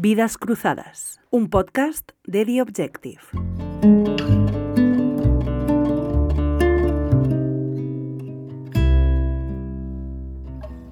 [0.00, 3.18] Vidas Cruzadas, un podcast de The Objective.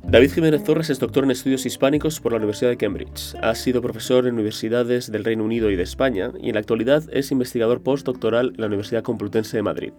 [0.02, 3.36] David Jiménez Torres es doctor en estudios hispánicos por la Universidad de Cambridge.
[3.40, 7.04] Ha sido profesor en universidades del Reino Unido y de España y en la actualidad
[7.12, 9.92] es investigador postdoctoral en la Universidad Complutense de Madrid.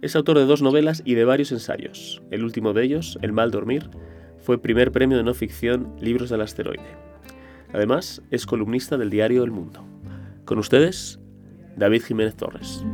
[0.00, 2.20] Es autor de dos novelas y de varios ensayos.
[2.32, 3.88] El último de ellos, El mal dormir,
[4.40, 7.11] fue primer premio de no ficción Libros del Asteroide.
[7.72, 9.82] Además, es columnista del diario El Mundo.
[10.44, 11.18] Con ustedes,
[11.74, 12.84] David Jiménez Torres.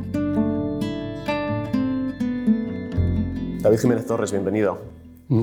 [3.60, 4.78] David Jiménez Torres, bienvenido.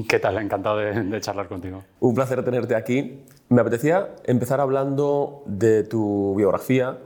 [0.07, 0.37] ¿Qué tal?
[0.37, 1.83] Encantado de, charlar contigo.
[1.99, 3.25] Un placer tenerte aquí.
[3.49, 6.97] Me apetecía empezar hablando de tu biografía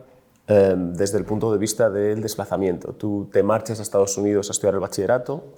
[0.48, 2.94] em, desde el punto de vista del desplazamiento.
[2.94, 5.56] Tú te marchas a Estados Unidos a estudiar el bachillerato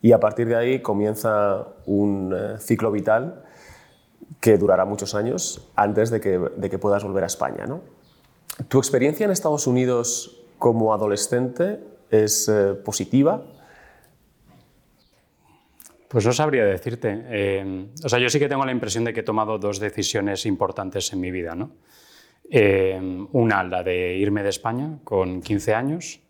[0.00, 3.42] y a partir de ahí comienza un eh, ciclo vital
[4.42, 7.64] que durará muchos años antes de que, de que puedas volver a España.
[7.64, 7.80] ¿no?
[8.66, 11.78] ¿Tu experiencia en Estados Unidos como adolescente
[12.10, 13.44] es eh, positiva?
[16.08, 17.22] Pues no sabría decirte.
[17.28, 20.44] Eh, o sea, yo sí que tengo la impresión de que he tomado dos decisiones
[20.44, 21.54] importantes en mi vida.
[21.54, 21.76] ¿no?
[22.50, 23.00] Eh,
[23.30, 26.20] una, la de irme de España con 15 años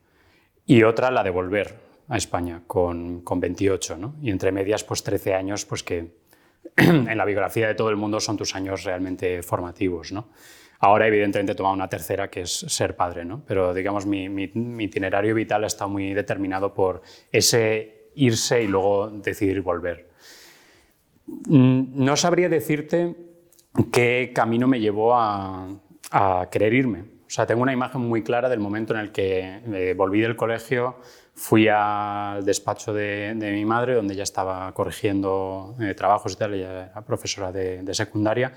[0.67, 1.77] y otra, la de volver
[2.09, 3.97] a España con, con 28.
[3.97, 4.17] ¿no?
[4.21, 6.21] Y entre medias, pues 13 años, pues que
[6.77, 10.13] en la biografía de todo el mundo son tus años realmente formativos.
[10.13, 10.29] ¿no?
[10.81, 13.43] Ahora, evidentemente, he tomado una tercera, que es ser padre, ¿no?
[13.47, 19.11] pero digamos, mi, mi, mi itinerario vital estado muy determinado por ese irse y luego
[19.11, 20.13] decidir volver.
[21.27, 23.15] Mm, no sabría decirte
[23.91, 25.79] qué camino me llevó a,
[26.51, 27.01] querer irme.
[27.27, 30.37] O sea, tengo una imagen muy clara del momento en el que eh, volví del
[30.37, 30.97] colegio,
[31.35, 36.91] fui al despacho de, mi madre, donde ella estaba corrigiendo eh, trabajos y tal, ella
[36.91, 38.53] era profesora de, secundaria,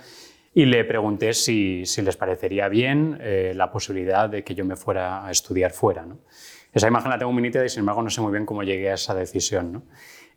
[0.53, 5.25] y le pregunté si, les parecería bien eh, la posibilidad de que yo me fuera
[5.25, 6.05] a estudiar fuera.
[6.05, 6.19] ¿no?
[6.73, 8.91] Esa imagen la tengo muy nítida y sin embargo no sé muy bien cómo llegué
[8.91, 9.83] a esa decisión.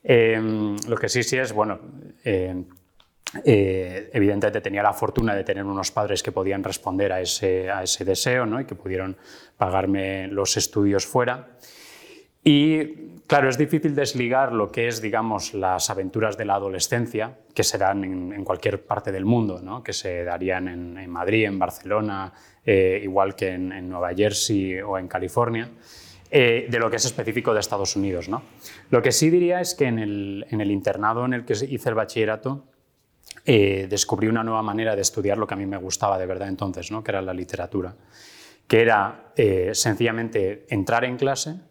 [0.03, 1.81] Em, lo que sí sí es, bueno,
[2.25, 2.65] eh,
[3.45, 7.83] eh, evidentemente tenía la fortuna de tener unos padres que podían responder a ese, a
[7.83, 8.61] ese deseo ¿no?
[8.61, 9.17] y que pudieron
[9.57, 11.49] pagarme los estudios fuera.
[12.51, 17.63] Y claro, es difícil desligar lo que es, digamos, las aventuras de la adolescencia, que
[17.63, 19.83] serán en, cualquier parte del mundo, ¿no?
[19.83, 22.33] que se darían en, Madrid, en Barcelona,
[22.65, 25.69] eh, igual que en, en Nueva Jersey o en California.
[26.31, 28.31] Eh, de lo que es específico de Estados Unidos.
[28.31, 28.43] ¿no?
[28.89, 32.65] Lo que sí diría es que en el, internado en el que hice el bachillerato
[33.45, 36.49] eh, descubrí una nueva manera de estudiar lo que a mí me gustaba de verdad
[36.49, 37.05] entonces, ¿no?
[37.05, 37.95] que era la literatura,
[38.67, 41.68] que era eh, sencillamente entrar en clase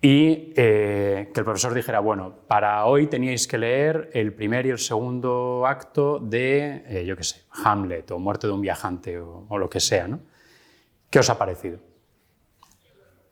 [0.00, 4.78] y que el profesor dijera, bueno, para hoy teníais que leer el primer y el
[4.78, 9.68] segundo acto de, yo qué sé, Hamlet o Muerte de un viajante o, o lo
[9.68, 10.06] que sea.
[10.06, 10.20] ¿no?
[11.10, 11.80] ¿Qué os ha parecido?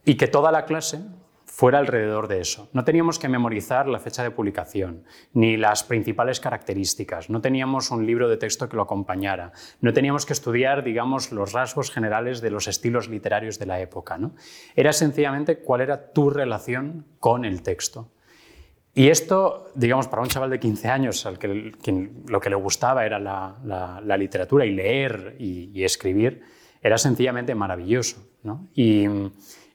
[0.07, 1.01] y que toda la clase
[1.57, 2.69] fuera alrededor de eso.
[2.75, 8.05] No teníamos que memorizar la fecha de publicación, ni las principales características, no teníamos un
[8.05, 12.51] libro de texto que lo acompañara, no teníamos que estudiar, digamos, los rasgos generales de
[12.51, 14.19] los estilos literarios de la época.
[14.19, 14.35] ¿no?
[14.75, 18.11] Era sencillamente cuál era tu relación con el texto.
[18.93, 21.73] Y esto, digamos, para un chaval de 15 años, al que,
[22.27, 26.43] lo que le gustaba era la, literatura y leer y, escribir,
[26.83, 28.29] era sencillamente maravilloso.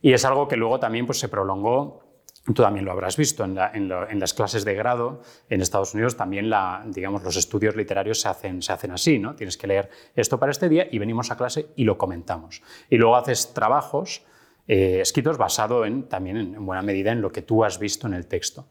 [0.02, 2.12] Y es algo que luego también pues, se prolongó
[2.44, 6.84] Tú también lo habrás visto en, las clases de grado en Estados Unidos, también la,
[6.88, 9.36] digamos, los estudios literarios se hacen, se hacen así, ¿no?
[9.36, 12.64] Tienes que leer esto para este día y venimos a clase y lo comentamos.
[12.90, 14.24] Y luego haces trabajos
[14.68, 18.16] eh, escritos basados en, también en, buena medida en lo que tú has visto en
[18.16, 18.68] el texto.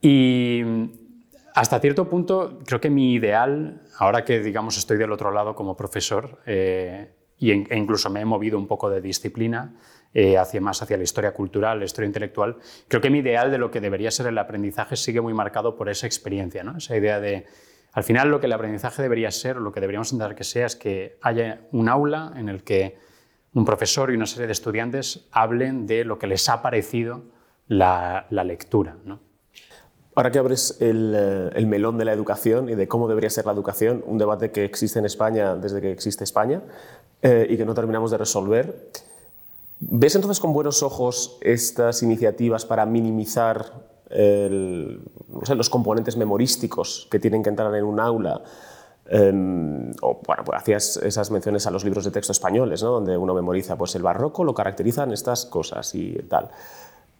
[0.00, 0.62] Y
[1.54, 5.76] hasta cierto punto creo que mi ideal, ahora que digamos estoy del otro lado como
[5.76, 9.74] profesor eh, e incluso me he movido un poco de disciplina,
[10.18, 12.56] eh, hacia más hacia la historia cultural, la historia intelectual,
[12.88, 15.90] creo que mi ideal de lo que debería ser el aprendizaje sigue muy marcado por
[15.90, 16.78] esa experiencia, ¿no?
[16.78, 17.44] esa idea de,
[17.92, 20.74] al final lo que el aprendizaje debería ser, lo que deberíamos intentar que sea, es
[20.74, 22.96] que haya un aula en el que
[23.52, 27.24] un profesor y una serie de estudiantes hablen de lo que les ha parecido
[27.68, 28.96] la, lectura.
[30.14, 33.44] Ahora que abres el, eh, el, melón de la educación y de cómo debería ser
[33.44, 36.62] la educación, un debate que existe en España desde que existe España
[37.20, 38.88] eh, y que no terminamos de resolver,
[39.78, 43.72] ¿Ves entonces con buenos ojos estas iniciativas para minimizar
[44.08, 48.42] los componentes memorísticos que tienen que entrar en un aula?
[49.08, 52.90] Em, o, bueno, pues hacías esas menciones a los libros de texto españoles, ¿no?
[52.90, 56.50] donde uno memoriza pues el barroco, lo caracterizan estas cosas y tal.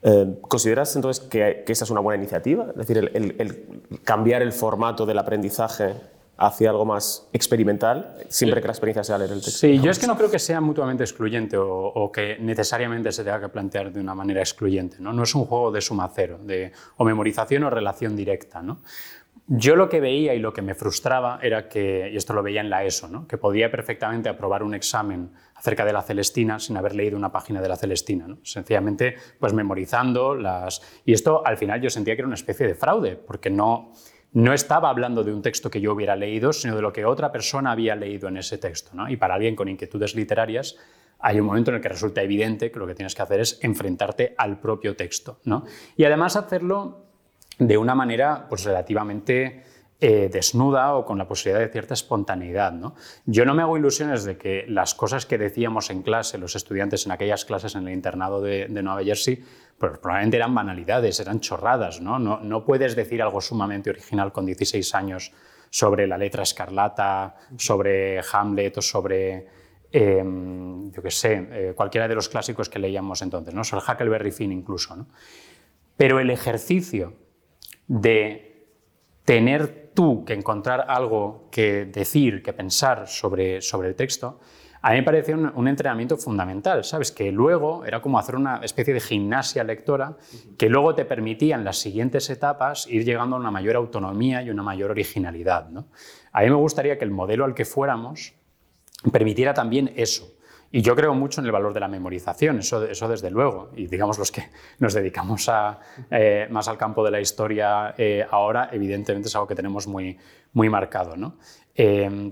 [0.03, 2.67] Em, ¿Consideras entonces que, esa es una buena iniciativa?
[2.71, 5.95] Es decir, el, cambiar el formato del aprendizaje
[6.39, 9.59] hacia algo más experimental, siempre que la experiencia sea leer el texto.
[9.59, 13.41] Sí, yo es que no creo que sea mutuamente excluyente o, que necesariamente se tenga
[13.41, 14.97] que plantear de una manera excluyente.
[15.01, 18.63] No, no es un juego de suma cero, de o memorización o relación directa.
[18.63, 18.83] ¿no?
[19.49, 22.61] Yo lo que veía y lo que me frustraba era que, y esto lo veía
[22.61, 23.27] en la ESO, ¿no?
[23.27, 27.63] que podía perfectamente aprobar un examen acerca de la Celestina sin haber leído una página
[27.63, 28.29] de la Celestina.
[28.29, 28.39] ¿no?
[28.43, 30.83] Sencillamente, pues memorizando las...
[31.07, 33.93] Y esto al final yo sentía que era una especie de fraude, porque no,
[34.37, 37.33] no estaba hablando de un texto que yo hubiera leído, sino de lo que otra
[37.33, 38.93] persona había leído en ese texto.
[39.09, 40.77] Y para alguien con inquietudes literarias,
[41.21, 43.59] hay un momento en el que resulta evidente que lo que tienes que hacer es
[43.63, 45.39] enfrentarte al propio texto.
[45.45, 45.65] ¿no?
[45.97, 47.07] Y además hacerlo
[47.59, 49.63] de una manera pues, relativamente
[49.99, 52.71] eh, desnuda o con la posibilidad de cierta espontaneidad.
[52.71, 52.95] ¿no?
[53.25, 57.07] Yo no me hago ilusiones de que las cosas que decíamos en clase, los estudiantes
[57.07, 59.43] en aquellas clases en el internado de, Nueva Jersey,
[59.79, 62.03] pues probablemente eran banalidades, eran chorradas.
[62.03, 62.19] ¿no?
[62.19, 62.41] ¿no?
[62.41, 65.33] No, puedes decir algo sumamente original con 16 años
[65.71, 69.47] sobre la letra escarlata, sobre Hamlet o sobre,
[69.91, 73.65] em, yo qué sé, eh, cualquiera de los clásicos que leíamos entonces, ¿no?
[73.65, 74.95] sobre Huckleberry Finn incluso.
[74.95, 75.07] ¿no?
[75.97, 77.15] Pero el ejercicio
[77.89, 78.69] de
[79.25, 84.39] tener tú que encontrar algo que decir, que pensar sobre, sobre el texto,
[84.87, 87.11] a mí me pareció un, entrenamiento fundamental, ¿sabes?
[87.11, 90.17] Que luego era como hacer una especie de gimnasia lectora
[90.57, 94.51] que luego te permitía en las siguientes etapas ir llegando a una mayor autonomía y
[94.51, 95.89] una mayor originalidad, ¿no?
[96.31, 98.35] A mí me gustaría que el modelo al que fuéramos
[99.11, 100.36] permitiera también eso,
[100.77, 103.71] y yo creo mucho en el valor de la memorización, eso, eso desde luego.
[103.77, 105.51] Y digamos los que nos dedicamos
[106.11, 110.19] eh, más al campo de la historia eh, ahora, evidentemente es algo que tenemos muy,
[110.53, 111.17] muy marcado.
[111.17, 111.39] ¿no?
[111.75, 112.31] Eh,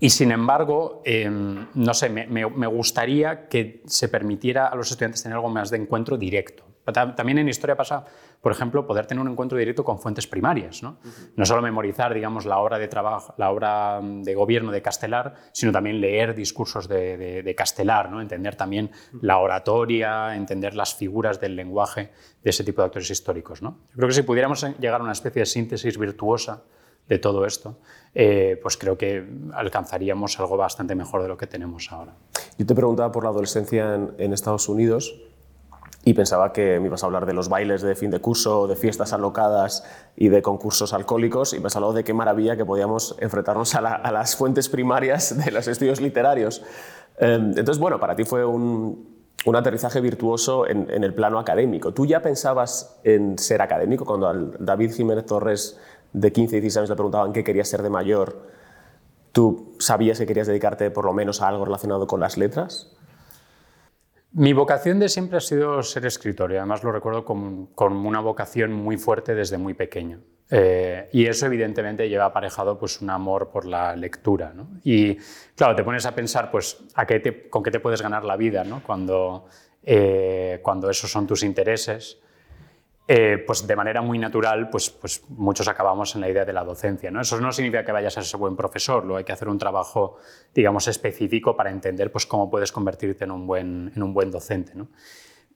[0.00, 5.48] y sin embargo, no sé, me, gustaría que se permitiera a los estudiantes tener algo
[5.48, 6.64] más de encuentro directo.
[6.92, 8.04] También en historia pasa,
[8.40, 10.82] por ejemplo, poder tener un encuentro directo con fuentes primarias.
[10.82, 10.98] No,
[11.34, 15.72] no solo memorizar, digamos, la obra de trabajo, la obra de gobierno de Castelar, sino
[15.72, 18.20] también leer discursos de, de, Castelar, ¿no?
[18.20, 18.90] entender también
[19.20, 22.12] la oratoria, entender las figuras del lenguaje
[22.42, 23.62] de ese tipo de actores históricos.
[23.62, 23.78] ¿no?
[23.90, 26.62] Yo creo que si pudiéramos llegar a una especie de síntesis virtuosa
[27.08, 27.78] de todo esto,
[28.14, 29.24] eh, pues creo que
[29.54, 32.14] alcanzaríamos algo bastante mejor de lo que tenemos ahora.
[32.58, 35.14] Yo te preguntaba por la adolescencia en, en Estados Unidos
[36.06, 38.76] y pensaba que me ibas a hablar de los bailes de fin de curso, de
[38.76, 39.82] fiestas alocadas
[40.14, 44.12] y de concursos alcohólicos, y me has hablado de qué maravilla que podíamos enfrentarnos a,
[44.12, 46.62] las fuentes primarias de los estudios literarios.
[47.18, 49.16] Em, entonces, bueno, para ti fue un,
[49.52, 51.92] aterrizaje virtuoso en, el plano académico.
[51.92, 55.76] ¿Tú ya pensabas en ser académico cuando al David Jiménez Torres
[56.12, 58.46] de 15 y 16 años le preguntaban qué querías ser de mayor?
[59.32, 62.95] ¿Tú sabías que querías dedicarte por lo menos a algo relacionado con las letras?
[64.38, 68.70] Mi vocación de siempre ha sido ser escritor y además lo recuerdo como, una vocación
[68.70, 70.20] muy fuerte desde muy pequeño.
[70.50, 74.52] Eh, y eso evidentemente lleva aparejado pues, un amor por la lectura.
[74.84, 75.16] Y
[75.54, 76.76] claro, te pones a pensar pues,
[77.48, 78.82] con qué te puedes ganar la vida ¿no?
[78.82, 79.46] cuando,
[79.82, 82.18] eh, cuando esos son tus intereses.
[83.08, 86.64] Eh, pues de manera muy natural, pues, pues muchos acabamos en la idea de la
[86.64, 87.08] docencia.
[87.08, 87.20] ¿no?
[87.20, 90.16] Eso no significa que vayas a ser buen profesor, luego hay que hacer un trabajo,
[90.52, 94.72] digamos, específico para entender pues, cómo puedes convertirte en un buen, en un buen docente.
[94.74, 94.88] ¿no?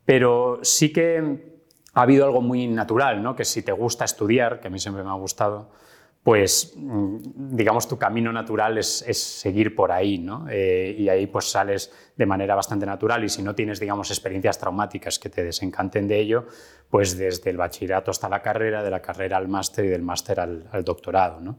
[0.04, 1.58] Pero sí que
[1.92, 3.34] ha habido algo muy natural, ¿no?
[3.34, 5.72] que si te gusta estudiar, que a mí siempre me ha gustado,
[6.22, 10.46] pues mm, digamos tu camino natural es, seguir por ahí, ¿no?
[10.50, 14.58] Eh, y ahí pues sales de manera bastante natural y si no tienes, digamos, experiencias
[14.58, 16.46] traumáticas que te desencanten de ello,
[16.90, 20.40] pues desde el bachillerato hasta la carrera, de la carrera al máster y del máster
[20.40, 21.58] al, doctorado, ¿no?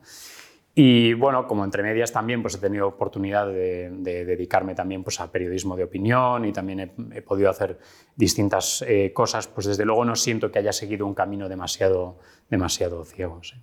[0.74, 5.30] Y bueno, como entre medias también pues he tenido oportunidad de, dedicarme también pues a
[5.30, 7.78] periodismo de opinión y también he, podido hacer
[8.16, 12.20] distintas eh, cosas, pues desde luego no siento que haya seguido un camino demasiado,
[12.50, 13.42] demasiado ciego.
[13.44, 13.56] ¿sí?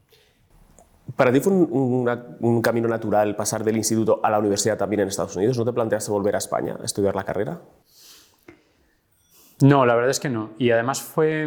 [1.17, 5.37] ¿Para ti fue un, camino natural pasar del instituto a la universidad también en Estados
[5.37, 5.57] Unidos?
[5.59, 7.61] ¿No te planteaste volver a España a estudiar la carrera?
[9.61, 10.51] No, la verdad es que no.
[10.59, 11.47] Y además fue...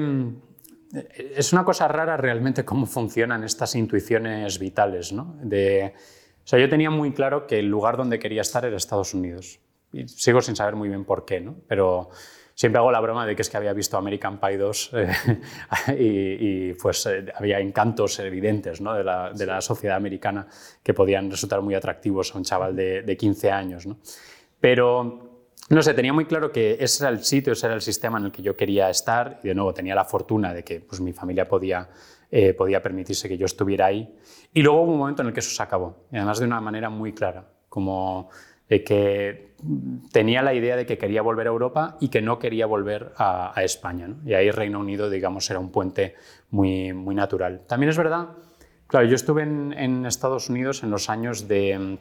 [1.15, 5.13] Es una cosa rara realmente cómo funcionan estas intuiciones vitales.
[5.13, 5.35] ¿no?
[5.41, 5.93] De,
[6.43, 9.59] o sea, yo tenía muy claro que el lugar donde quería estar era Estados Unidos.
[9.93, 11.55] Y sigo sin saber muy bien por qué, ¿no?
[11.67, 12.09] pero
[12.61, 15.09] siempre hago la broma de que es que había visto American Pie 2 eh,
[15.97, 18.93] y, pues eh, había encantos evidentes ¿no?
[18.93, 20.45] de, la, de, la, sociedad americana
[20.83, 23.87] que podían resultar muy atractivos a un chaval de, de 15 años.
[23.87, 23.97] ¿no?
[24.59, 28.19] Pero no sé, tenía muy claro que ese era el sitio, ese era el sistema
[28.19, 31.01] en el que yo quería estar y de nuevo tenía la fortuna de que pues,
[31.01, 31.89] mi familia podía,
[32.29, 34.07] eh, podía permitirse que yo estuviera ahí.
[34.53, 36.61] Y luego hubo un momento en el que eso se acabó, y además de una
[36.61, 38.29] manera muy clara, como
[38.79, 39.51] que
[40.11, 43.53] tenía la idea de que quería volver a Europa y que no quería volver a,
[43.57, 44.09] España.
[44.25, 46.15] Y ahí Reino Unido, digamos, era un puente
[46.49, 47.61] muy, muy natural.
[47.67, 48.29] También es verdad
[48.91, 51.97] Claro, yo estuve en, Estados Unidos en los años de,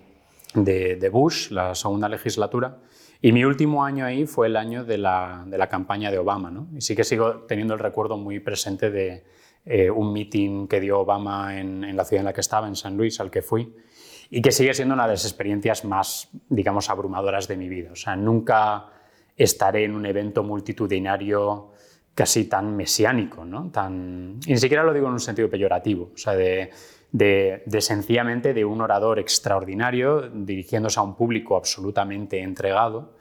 [1.13, 2.79] Bush, la segunda legislatura,
[3.23, 6.53] y mi último año ahí fue el año de la, de la campaña de Obama.
[6.75, 9.23] Y sí que sigo teniendo el recuerdo muy presente de
[9.65, 12.97] eh, un meeting que dio Obama en, la ciudad en la que estaba, en San
[12.97, 13.73] Luis, al que fui,
[14.31, 17.91] y que sigue siendo una de las experiencias más, digamos, abrumadoras de mi vida.
[17.93, 18.87] O sea, nunca
[19.37, 21.73] estaré en un evento multitudinario
[22.15, 23.71] casi tan mesiánico, ¿no?
[23.71, 26.71] tan, y ni siquiera lo digo en un sentido peyorativo, o sea, de,
[27.13, 33.15] de, de, sencillamente de un orador extraordinario dirigiéndose a un público absolutamente entregado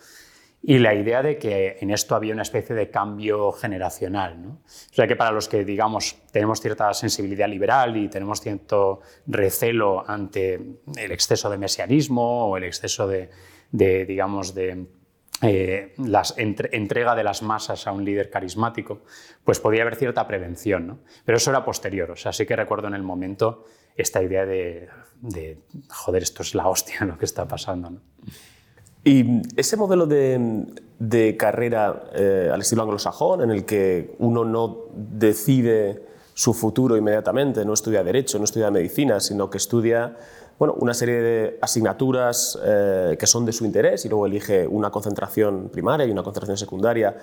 [0.61, 4.41] y la idea de que en esto había una especie de cambio generacional.
[4.41, 4.49] ¿no?
[4.49, 10.03] O sea que para los que, digamos, tenemos cierta sensibilidad liberal y tenemos cierto recelo
[10.07, 10.55] ante
[10.97, 13.29] el exceso de mesianismo o el exceso de,
[13.71, 14.87] de digamos, de
[15.41, 19.03] eh, la entrega de las masas a un líder carismático,
[19.45, 20.87] pues podía haber cierta prevención.
[20.87, 20.99] ¿no?
[21.23, 24.89] Pero eso era posterior, o sea, sí que recuerdo en el momento esta idea de,
[25.21, 27.91] de joder, esto es la hostia lo que está pasando.
[27.91, 28.01] ¿no?
[29.03, 30.65] Y ese modelo de,
[30.99, 36.03] de carrera eh, al estilo anglosajón, en el que uno no decide
[36.33, 40.15] su futuro inmediatamente, no estudia Derecho, no estudia Medicina, sino que estudia
[40.57, 44.91] bueno, una serie de asignaturas eh, que son de su interés y luego elige una
[44.91, 47.15] concentración primaria y una concentración secundaria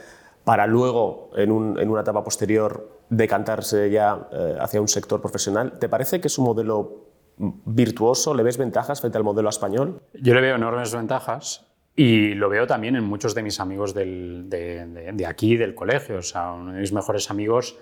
[0.43, 5.79] para luego, en, un, en una etapa posterior, decantarse ya eh, hacia un sector profesional.
[5.79, 7.05] ¿Te parece que es un modelo
[7.37, 8.33] virtuoso?
[8.33, 10.01] ¿Le ves ventajas frente al modelo español?
[10.15, 11.66] Yo le veo enormes ventajas
[11.97, 15.75] y lo veo también en muchos de mis amigos del, de, de, de, aquí, del
[15.75, 16.19] colegio.
[16.19, 17.79] O sea, uno de mis mejores amigos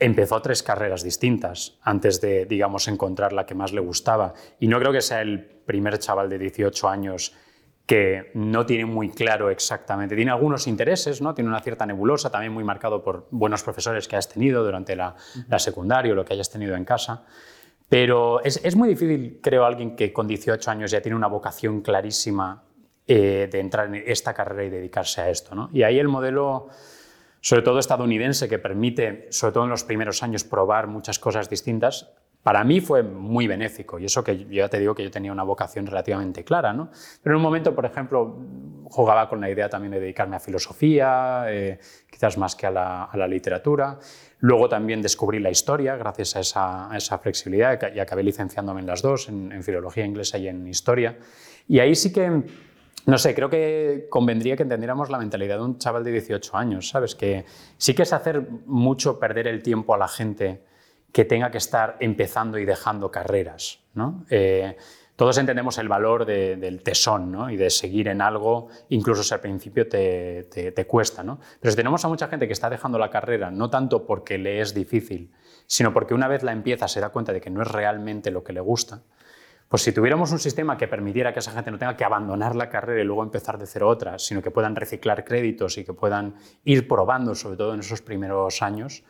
[0.00, 4.34] empezó tres carreras distintas antes de, digamos, encontrar la que más le gustaba.
[4.58, 7.32] Y no creo que sea el primer chaval de 18 años
[7.86, 11.34] que no tiene muy claro exactamente, tiene algunos intereses, ¿no?
[11.34, 15.14] tiene una cierta nebulosa, también muy marcado por buenos profesores que has tenido durante la,
[15.48, 17.24] la secundaria o lo que hayas tenido en casa.
[17.86, 21.82] Pero es, es, muy difícil, creo, alguien que con 18 años ya tiene una vocación
[21.82, 22.64] clarísima
[23.06, 25.54] eh, de entrar en esta carrera y dedicarse a esto.
[25.54, 25.70] ¿no?
[25.72, 26.68] Y ahí el modelo
[27.44, 32.10] sobre todo estadounidense, que permite, sobre todo en los primeros años, probar muchas cosas distintas,
[32.42, 33.98] para mí fue muy benéfico.
[33.98, 36.90] Y eso que yo ya te digo que yo tenía una vocación relativamente clara, ¿no?
[37.22, 38.38] Pero en un momento, por ejemplo,
[38.84, 41.78] jugaba con la idea también de dedicarme a filosofía, eh,
[42.10, 43.98] quizás más que a la, a la, literatura.
[44.38, 48.86] Luego también descubrí la historia gracias a esa, a esa flexibilidad y acabé licenciándome en
[48.86, 51.18] las dos, en, en filología inglesa y en historia.
[51.68, 52.42] Y ahí sí que
[53.06, 56.88] no sé, creo que convendría que entendiéramos la mentalidad de un chaval de 18 años,
[56.88, 57.14] ¿sabes?
[57.14, 57.44] Que
[57.76, 60.62] sí que es hacer mucho perder el tiempo a la gente
[61.12, 64.24] que tenga que estar empezando y dejando carreras, ¿no?
[64.30, 64.76] Eh,
[65.16, 67.48] todos entendemos el valor de, del tesón ¿no?
[67.48, 71.22] y de seguir en algo, incluso si al principio te, te, te, cuesta.
[71.22, 71.38] ¿no?
[71.60, 74.60] Pero si tenemos a mucha gente que está dejando la carrera, no tanto porque le
[74.60, 75.30] es difícil,
[75.66, 78.42] sino porque una vez la empieza se da cuenta de que no es realmente lo
[78.42, 79.02] que le gusta,
[79.74, 82.68] pues si tuviéramos un sistema que permitiera que esa gente no tenga que abandonar la
[82.68, 86.36] carrera y luego empezar de cero otra, sino que puedan reciclar créditos y que puedan
[86.62, 89.02] ir probando, sobre todo en esos primeros años,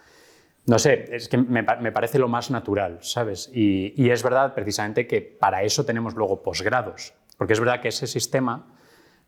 [0.64, 3.50] no sé, es que me, me parece lo más natural, ¿sabes?
[3.52, 7.88] Y, y, es verdad precisamente que para eso tenemos luego posgrados, porque es verdad que
[7.88, 8.74] ese sistema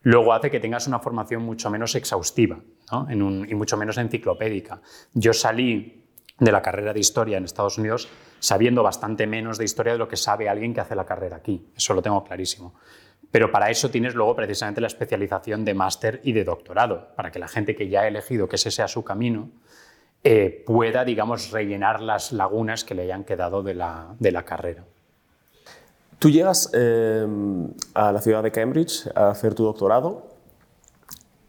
[0.01, 3.11] luego hace que tengas una formación mucho menos exhaustiva ¿no?
[3.11, 4.81] en un, y mucho menos enciclopédica.
[5.13, 6.06] Yo salí
[6.39, 10.09] de la carrera de historia en Estados Unidos sabiendo bastante menos de historia de lo
[10.09, 11.67] que sabe alguien que hace la carrera aquí.
[11.77, 12.75] Eso lo tengo clarísimo.
[13.31, 17.39] Pero para eso tienes luego precisamente la especialización de máster y de doctorado, para que
[17.39, 19.49] la gente que ya ha elegido que ese sea su camino
[20.23, 24.85] eh, pueda, digamos, rellenar las lagunas que le hayan quedado de la, de la carrera.
[26.19, 27.27] Tú llegas eh,
[27.95, 30.36] a la ciudad de Cambridge a hacer tu doctorado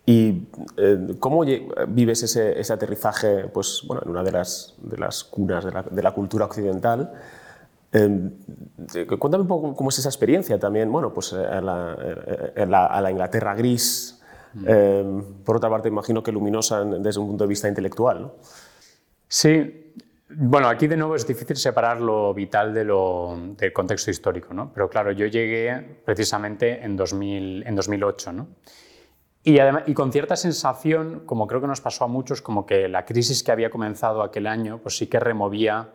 [0.10, 0.48] ¿Y
[0.78, 1.44] eh, cómo
[1.90, 5.84] vives ese, ese, aterrizaje pues, bueno, en una de las, de las cunas de la,
[5.84, 7.12] de la cultura occidental?
[7.92, 8.30] Eh,
[9.20, 12.66] cuéntame un poco cómo es esa experiencia también, bueno, pues eh, a la, eh, a
[12.66, 14.22] la, a la Inglaterra gris,
[14.54, 14.66] mm.
[14.66, 18.22] eh, por otra parte imagino que luminosa desde un punto de vista intelectual.
[18.22, 18.36] ¿no?
[19.28, 19.94] Sí,
[20.30, 24.72] bueno, aquí de nuevo es difícil separar lo vital de lo, del contexto histórico, ¿no?
[24.74, 28.34] pero claro, yo llegué precisamente en, 2000, en 2008.
[28.34, 28.48] ¿no?
[29.48, 32.90] Y, además, y, con cierta sensación, como creo que nos pasó a muchos, como que
[32.90, 35.88] la crisis que había comenzado aquel año, pues sí que removía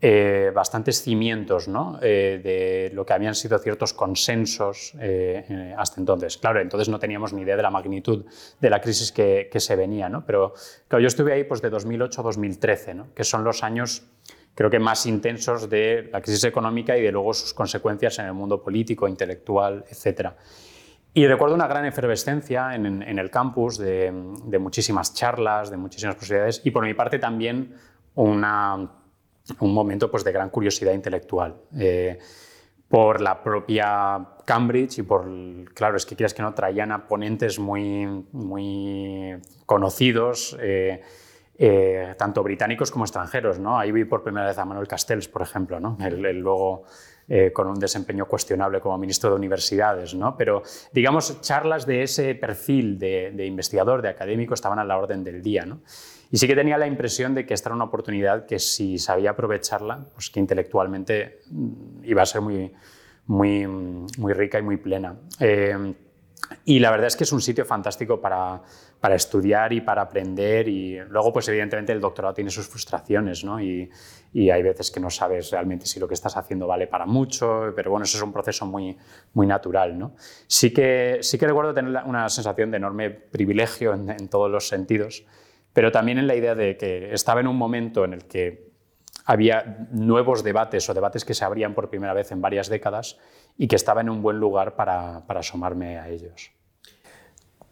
[0.00, 2.00] eh, bastantes cimientos ¿no?
[2.02, 6.38] eh, de lo que habían sido ciertos consensos eh, hasta entonces.
[6.38, 8.24] Claro, entonces no teníamos ni idea de la magnitud
[8.60, 10.26] de la crisis que, que se venía, ¿no?
[10.26, 10.54] pero
[10.88, 13.14] claro, yo estuve ahí pues, de 2008 a 2013, ¿no?
[13.14, 14.02] que son los años
[14.56, 18.32] creo que más intensos de la crisis económica y de luego sus consecuencias en el
[18.32, 20.34] mundo político, intelectual, etcétera.
[21.14, 24.12] Y recuerdo una gran efervescencia en, el campus de,
[24.44, 27.74] de, muchísimas charlas, de muchísimas posibilidades y por mi parte también
[29.60, 31.56] un momento pues, de gran curiosidad intelectual.
[31.78, 32.18] Eh,
[32.88, 35.28] por la propia Cambridge y por,
[35.74, 39.36] claro, es que quieras que no, traían a ponentes muy, muy
[39.66, 41.02] conocidos, eh,
[41.58, 43.58] eh, tanto británicos como extranjeros.
[43.58, 43.78] ¿no?
[43.78, 45.98] Ahí vi por primera vez a Manuel Castells, por ejemplo, ¿no?
[46.00, 46.84] el, luego
[47.30, 50.14] eh, con un desempeño cuestionable como ministro de universidades.
[50.14, 50.34] ¿no?
[50.34, 55.42] Pero, digamos, charlas de ese perfil de, investigador, de académico, estaban a la orden del
[55.42, 55.66] día.
[55.66, 55.80] ¿no?
[56.30, 59.30] Y sí que tenía la impresión de que esta era una oportunidad que si sabía
[59.30, 62.72] aprovecharla, pues que intelectualmente mm, iba a ser muy,
[63.26, 65.14] muy, muy rica y muy plena.
[65.38, 65.94] Eh,
[66.64, 68.62] y la verdad es que es un sitio fantástico para,
[69.00, 73.60] para, estudiar y para aprender y luego pues evidentemente el doctorado tiene sus frustraciones ¿no?
[74.32, 77.72] Y, hay veces que no sabes realmente si lo que estás haciendo vale para mucho,
[77.74, 78.96] pero bueno, eso es un proceso muy,
[79.34, 79.98] muy natural.
[79.98, 80.12] ¿no?
[80.46, 85.24] Sí, que, sí que recuerdo tener una sensación de enorme privilegio en, todos los sentidos
[85.72, 88.72] pero también en la idea de que estaba en un momento en el que
[89.24, 93.18] había nuevos debates o debates que se abrían por primera vez en varias décadas
[93.56, 96.50] y que estaba en un buen lugar para, para asomarme a ellos.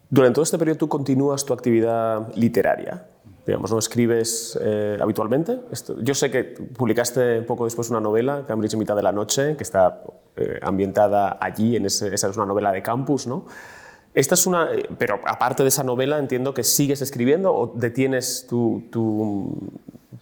[0.08, 3.06] Durante todo este periodo tú continúas tu actividad literaria,
[3.46, 5.60] digamos, ¿no escribes eh, habitualmente?
[5.70, 9.56] Esto, yo sé que publicaste poco después una novela, Cambridge en mitad de la noche,
[9.56, 10.02] que está
[10.36, 13.46] eh, ambientada allí, en ese, esa es una novela de campus, ¿no?
[14.14, 18.46] Esta es una, eh, pero aparte de esa novela, entiendo que sigues escribiendo o detienes
[18.48, 18.82] tu,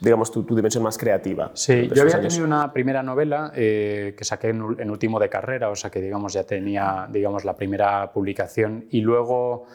[0.01, 1.51] digamos, tu, dimensión más creativa.
[1.55, 5.77] Sí, yo había tenido una primera novela eh, que saqué en, último de carrera, o
[5.77, 9.67] sea que digamos ya tenía digamos, la primera publicación y luego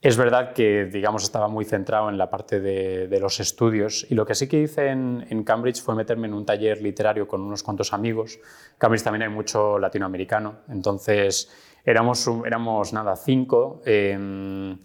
[0.00, 4.26] es verdad que digamos, estaba muy centrado en la parte de, los estudios y lo
[4.26, 7.62] que sí que hice en, en, Cambridge fue meterme en un taller literario con unos
[7.62, 8.36] cuantos amigos.
[8.36, 11.48] En Cambridge también hay mucho latinoamericano, entonces
[11.84, 14.78] Éramos, éramos nada, cinco, em,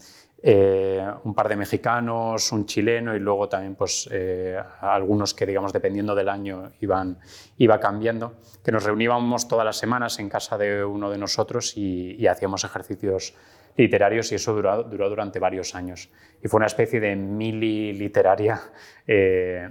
[0.44, 5.74] eh, un par de mexicanos, un chileno y luego también pues, eh, algunos que, digamos,
[5.74, 7.18] dependiendo del año iban,
[7.58, 12.28] iba cambiando, que nos reuníamos todas las semanas en casa de uno de nosotros y,
[12.28, 13.34] hacíamos ejercicios
[13.78, 16.10] literarios y eso duró, duró, durante varios años.
[16.44, 18.62] Y fue una especie de mili literaria
[19.08, 19.70] eh,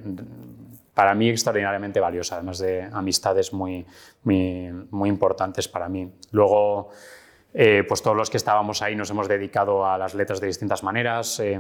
[0.94, 3.86] para mí extraordinariamente valiosa, además de amistades muy,
[4.24, 6.10] muy, muy importantes para mí.
[6.30, 6.90] Luego,
[7.58, 10.82] eh, pues todos los que estábamos ahí nos hemos dedicado a las letras de distintas
[10.82, 11.40] maneras.
[11.40, 11.58] Eh,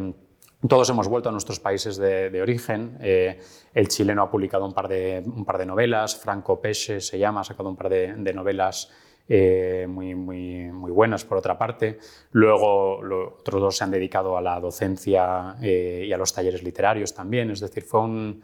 [0.68, 2.98] todos hemos vuelto a nuestros países de, origen.
[3.00, 3.40] Eh,
[3.72, 7.40] el chileno ha publicado un par, de, un par de novelas, Franco Peche se llama,
[7.40, 8.92] ha sacado un par de, novelas
[9.28, 11.98] muy, muy, muy, buenas por otra parte.
[12.32, 12.98] Luego
[13.38, 17.50] otros dos se han dedicado a la docencia y a los talleres literarios también.
[17.50, 18.42] Es decir, fue un,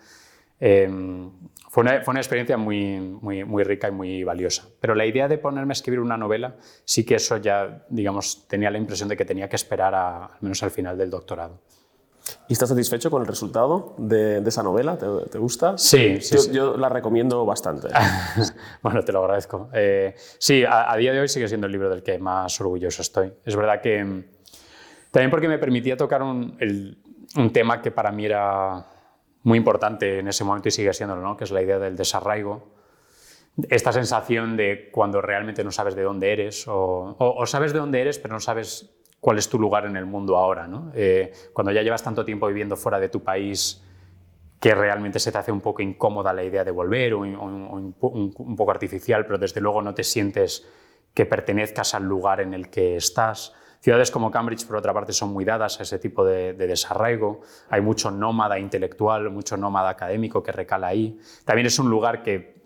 [0.65, 1.29] Em,
[1.71, 4.69] fue, una, fue, una, experiencia muy, muy, muy, rica y muy valiosa.
[4.79, 8.71] Pero la idea de ponerme a escribir una novela, sí que eso ya, digamos, tenía
[8.71, 11.59] la impresión de que tenía que esperar a, al menos al final del doctorado.
[12.47, 14.97] ¿Y estás satisfecho con el resultado de, de esa novela?
[14.97, 15.77] ¿Te, ¿Te, gusta?
[15.77, 17.89] Sí, sí, yo, yo, la recomiendo bastante.
[18.83, 19.69] bueno, te lo agradezco.
[19.73, 23.03] Eh, sí, a, a, día de hoy sigue siendo el libro del que más orgulloso
[23.03, 23.33] estoy.
[23.45, 24.29] Es verdad que
[25.11, 27.03] también porque me permitía tocar un, el,
[27.35, 28.92] un tema que para mí era
[29.43, 31.37] muy importante en ese momento y sigue siéndolo, ¿no?
[31.37, 32.71] que es la idea del desarraigo.
[33.69, 38.19] Esta sensación de cuando realmente no sabes de dónde eres o, sabes de dónde eres
[38.19, 40.67] pero no sabes cuál es tu lugar en el mundo ahora.
[40.67, 40.91] ¿no?
[40.95, 43.83] Eh, cuando ya llevas tanto tiempo viviendo fuera de tu país
[44.59, 48.71] que realmente se te hace un poco incómoda la idea de volver o, un poco
[48.71, 50.67] artificial, pero desde luego no te sientes
[51.13, 55.33] que pertenezcas al lugar en el que estás Ciudades como Cambridge, por otra parte, son
[55.33, 57.41] muy dadas a ese tipo de, desarraigo.
[57.69, 61.19] Hay mucho nómada intelectual, mucho nómada académico que recala ahí.
[61.45, 62.63] También es un lugar que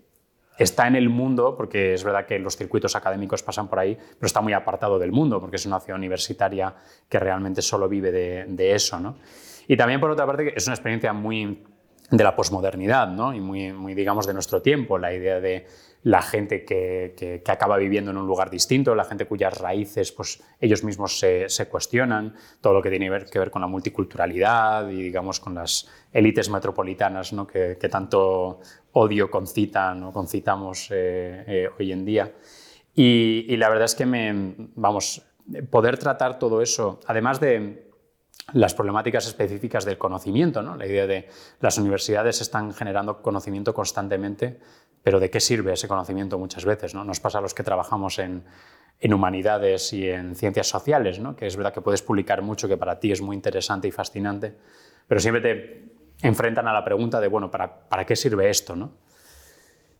[0.59, 4.27] está en el mundo, porque es verdad que los circuitos académicos pasan por ahí, pero
[4.27, 6.75] está muy apartado del mundo, porque es una ciudad universitaria
[7.09, 8.99] que realmente solo vive de, eso.
[8.99, 9.17] ¿no?
[9.67, 11.63] Y también, por otra parte, es una experiencia muy
[12.11, 13.33] de la posmodernidad ¿no?
[13.33, 15.65] y muy, muy, digamos, de nuestro tiempo, la idea de
[16.07, 20.81] la gente que, acaba viviendo en un lugar distinto, la gente cuyas raíces pues, ellos
[20.85, 25.55] mismos se, cuestionan, todo lo que tiene que ver con la multiculturalidad y digamos con
[25.55, 27.45] las élites metropolitanas ¿no?
[27.45, 28.61] que, que, tanto
[28.93, 32.31] odio concitan o concitamos eh, eh, hoy en día.
[32.95, 35.21] Y, y, la verdad es que me, vamos,
[35.69, 37.87] poder tratar todo eso, además de
[38.53, 40.77] las problemáticas específicas del conocimiento, ¿no?
[40.77, 41.27] la idea de
[41.59, 44.59] las universidades están generando conocimiento constantemente,
[45.07, 46.93] pero ¿de qué sirve ese conocimiento muchas veces?
[46.93, 47.05] ¿no?
[47.05, 48.43] Nos pasa a los que trabajamos en,
[49.01, 51.33] humanidades y en ciencias sociales, ¿no?
[51.33, 54.53] que es verdad que puedes publicar mucho que para ti es muy interesante y fascinante,
[55.07, 58.75] pero siempre te enfrentan a la pregunta de, bueno, ¿para, para qué sirve esto?
[58.75, 58.91] ¿no?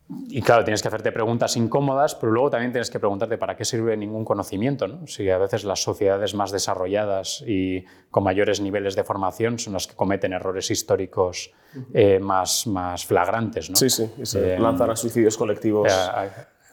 [0.10, 3.65] Y claro, tienes que hacerte preguntas incómodas, pero luego también tienes que preguntarte para qué
[3.65, 4.88] sirve ningún conocimiento.
[4.88, 5.06] ¿no?
[5.06, 9.86] Si a veces las sociedades más desarrolladas y con mayores niveles de formación son las
[9.86, 11.52] que cometen errores históricos
[11.93, 13.70] eh, más, más flagrantes.
[13.70, 13.76] ¿no?
[13.76, 15.91] Sí, sí, eh, lanzan a suicidios colectivos.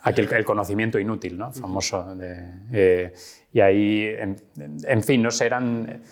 [0.03, 1.51] Aquí el, conocimiento inútil, ¿no?
[1.51, 2.14] famoso.
[2.20, 3.12] Eh,
[3.53, 4.37] y ahí, en,
[4.85, 6.03] en, fin, no sé, eran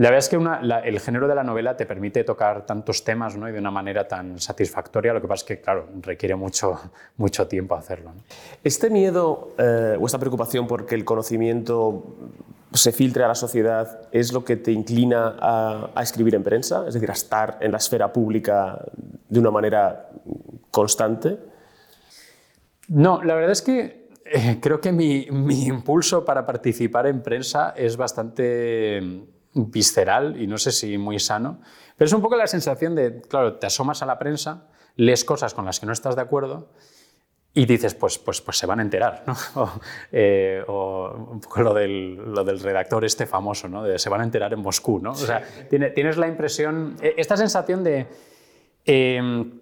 [0.00, 3.46] la verdad es que el género de la novela te permite tocar tantos temas ¿no?
[3.50, 6.80] y de una manera tan satisfactoria, lo que pasa es que, claro, requiere mucho,
[7.18, 8.12] mucho tiempo hacerlo.
[8.64, 12.16] ¿Este miedo eh, o esta preocupación porque el conocimiento
[12.72, 16.86] se filtre a la sociedad es lo que te inclina a, escribir en prensa?
[16.88, 18.82] Es decir, a estar en la esfera pública
[19.28, 20.08] de una manera
[20.70, 21.36] constante?
[22.88, 27.74] No, la verdad es que eh, creo que mi, mi impulso para participar en prensa
[27.76, 31.60] es bastante visceral y no sé si muy sano,
[31.96, 35.54] pero es un poco la sensación de, claro, te asomas a la prensa, lees cosas
[35.54, 36.68] con las que no estás de acuerdo
[37.52, 39.34] y dices, pues, pues, pues se van a enterar, ¿no?
[39.56, 39.70] o,
[40.12, 43.82] eh, un poco lo del, lo del, redactor este famoso, ¿no?
[43.82, 45.12] De se van a enterar en Moscú, ¿no?
[45.12, 48.06] O sea, tienes la impresión, e, esta sensación de...
[48.84, 49.60] Em,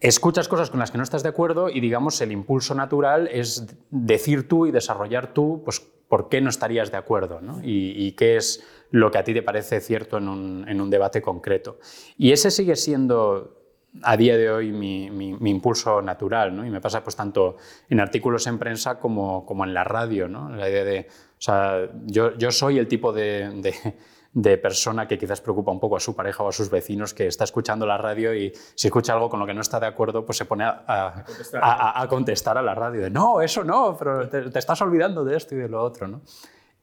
[0.00, 3.74] escuchas cosas con las que no estás de acuerdo y digamos el impulso natural es
[3.90, 7.60] decir tú y desarrollar tú pues por qué no estarías de acuerdo ¿no?
[7.62, 11.78] y, qué es lo que a ti te parece cierto en un, debate concreto.
[12.16, 13.54] Y ese sigue siendo
[14.02, 15.06] a día de hoy mi,
[15.50, 16.64] impulso natural, ¿no?
[16.64, 17.56] Y me pasa pues tanto
[17.88, 20.48] en artículos en prensa como, como en la radio, ¿no?
[20.50, 23.74] La idea de, o sea, yo, yo soy el tipo de,
[24.42, 27.44] persona que quizás preocupa un poco a su pareja o a sus vecinos que está
[27.44, 30.38] escuchando la radio y si escucha algo con lo que no está de acuerdo, pues
[30.38, 32.56] se pone a, a, contestar.
[32.58, 35.58] a la radio de no, eso no, pero te, te, estás olvidando de esto y
[35.58, 36.22] de lo otro, ¿no?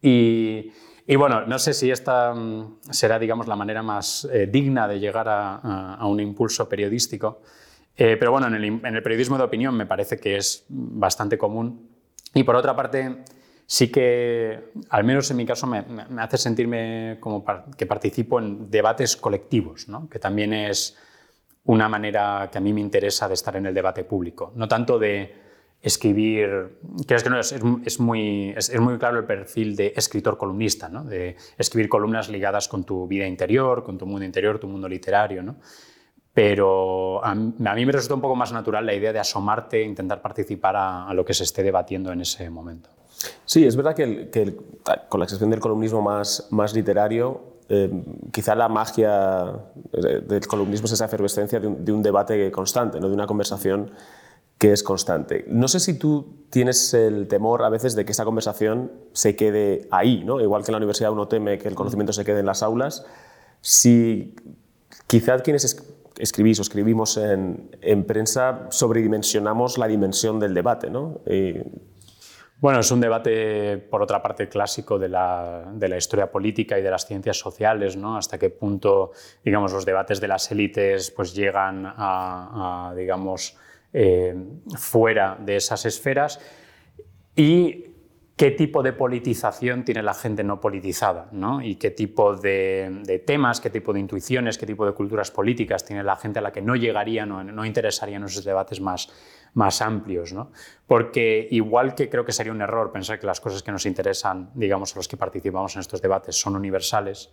[0.02, 0.72] Y,
[1.08, 5.00] y bueno, no sé si esta mm, será, digamos, la manera más eh, digna de
[5.00, 7.42] llegar a, un impulso periodístico,
[7.96, 11.90] eh, pero bueno, en el, periodismo de opinión me parece que es bastante común.
[12.34, 13.24] Y por otra parte,
[13.66, 15.84] sí que, al menos en mi caso, me,
[16.20, 17.44] hace sentirme como
[17.78, 20.10] que participo en debates colectivos, ¿no?
[20.10, 20.98] que también es
[21.66, 24.52] una manera que a mí me interesa de estar en el debate público.
[24.56, 25.46] No tanto de
[25.82, 28.54] escribir, que es, muy,
[29.00, 33.98] claro el perfil de escritor columnista, de escribir columnas ligadas con tu vida interior, con
[33.98, 35.44] tu mundo interior, tu mundo literario.
[36.34, 40.22] Pero a, mí me resulta un poco más natural la idea de asomarte e intentar
[40.22, 42.90] participar a, lo que se esté debatiendo en ese momento.
[43.46, 44.56] Sí, es verdad que, que
[45.10, 49.54] con la excepción del columnismo más, más literario, eh, quizá la magia
[49.92, 53.08] del columnismo es esa efervescencia de un, de un debate constante, ¿no?
[53.08, 53.92] de una conversación
[54.58, 55.46] que es constante.
[55.48, 59.88] No sé si tú tienes el temor a veces de que esa conversación se quede
[59.92, 60.40] ahí, ¿no?
[60.40, 63.06] igual que en la universidad uno teme que el conocimiento se quede en las aulas,
[63.62, 64.36] si
[65.08, 65.84] quizás quienes
[66.18, 70.90] escribís o escribimos en, en, prensa sobredimensionamos la dimensión del debate.
[70.90, 71.20] ¿no?
[72.58, 76.90] Bueno, es un debate, por otra parte, clásico de la, de historia política y de
[76.90, 78.16] las ciencias sociales, ¿no?
[78.16, 79.12] Hasta qué punto,
[79.44, 83.58] digamos, los debates de las élites pues, llegan a, digamos,
[83.92, 84.36] eh,
[84.78, 86.40] fuera de esas esferas
[87.36, 87.96] y
[88.36, 91.62] qué tipo de politización tiene la gente no politizada ¿no?
[91.62, 96.04] y qué tipo de, temas, qué tipo de intuiciones, qué tipo de culturas políticas tiene
[96.04, 99.10] la gente a la que no llegarían o no interesarían esos debates más,
[99.56, 100.32] más amplios.
[100.32, 100.52] ¿no?
[100.86, 104.52] Porque igual que creo que sería un error pensar que las cosas que nos interesan,
[104.54, 107.32] digamos, a los que participamos en estos debates son universales,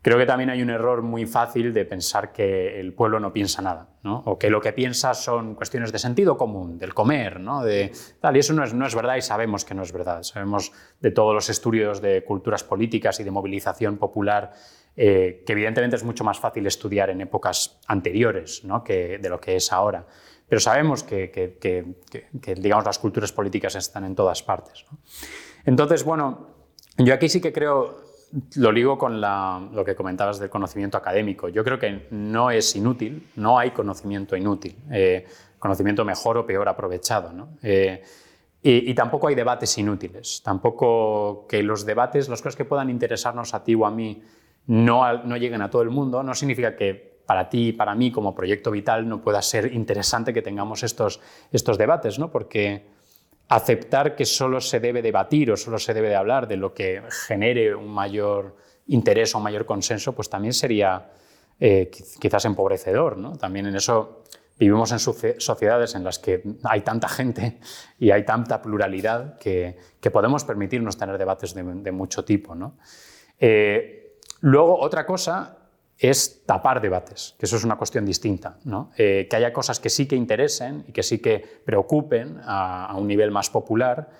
[0.00, 3.62] Creo que también hay un error muy fácil de pensar que el pueblo no piensa
[3.62, 4.22] nada, ¿no?
[4.26, 7.64] o que lo que piensa son cuestiones de sentido común, del comer, ¿no?
[7.64, 7.90] de,
[8.20, 10.22] tal, y eso no es, no es verdad y sabemos que no es verdad.
[10.22, 14.52] Sabemos de todos los estudios de culturas políticas y de movilización popular
[14.96, 18.84] eh, que evidentemente es mucho más fácil estudiar en épocas anteriores ¿no?
[18.84, 20.06] que de lo que es ahora.
[20.48, 21.94] Pero sabemos que,
[22.56, 24.84] digamos, las culturas políticas están en todas partes.
[24.90, 24.98] ¿no?
[25.66, 26.46] Entonces, bueno,
[26.96, 28.08] yo aquí sí que creo
[28.56, 31.48] lo ligo con lo que comentabas del conocimiento académico.
[31.48, 35.26] Yo creo que no es inútil, no hay conocimiento inútil, eh,
[35.58, 37.48] conocimiento mejor o peor aprovechado.
[37.62, 38.02] Eh,
[38.60, 43.62] y, tampoco hay debates inútiles, tampoco que los debates, las cosas que puedan interesarnos a
[43.62, 44.22] ti o a mí,
[44.66, 48.10] no, no lleguen a todo el mundo, no significa que para ti y para mí
[48.10, 51.20] como proyecto vital no pueda ser interesante que tengamos estos,
[51.52, 52.30] estos debates, ¿no?
[52.30, 52.86] porque
[53.48, 57.02] aceptar que solo se debe debatir o solo se debe de hablar de lo que
[57.26, 61.10] genere un mayor interés o un mayor consenso, pues también sería
[61.60, 63.18] eh, quizás empobrecedor.
[63.18, 63.36] ¿no?
[63.36, 64.24] También en eso
[64.58, 67.58] vivimos en sociedades en las que hay tanta gente
[67.98, 69.76] y hay tanta pluralidad que,
[70.10, 72.54] podemos permitirnos tener debates de, mucho tipo.
[72.54, 72.78] ¿no?
[73.38, 75.58] Eh, luego, otra cosa
[75.98, 78.58] es tapar debates, que eso es una cuestión distinta.
[78.96, 83.08] Eh, que haya cosas que sí que interesen y que sí que preocupen a, un
[83.08, 84.10] nivel más popular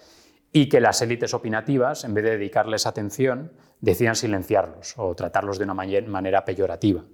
[0.53, 5.64] y que las élites opinativas, en vez de dedicarles atención, decidan silenciarlos o tratarlos de
[5.64, 7.05] una manera peyorativa.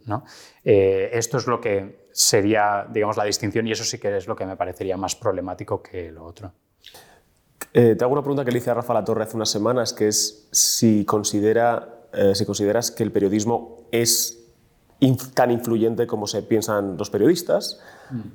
[0.64, 4.34] Eh, esto es lo que sería, digamos, la distinción y eso sí que es lo
[4.34, 6.52] que me parecería más problemático que lo otro.
[7.74, 9.92] Eh, te hago una pregunta que le hice a Rafa La Torre hace unas semanas,
[9.92, 14.43] que es si, considera, si consideras que el periodismo es
[15.34, 17.80] tan influyente como se piensan los periodistas,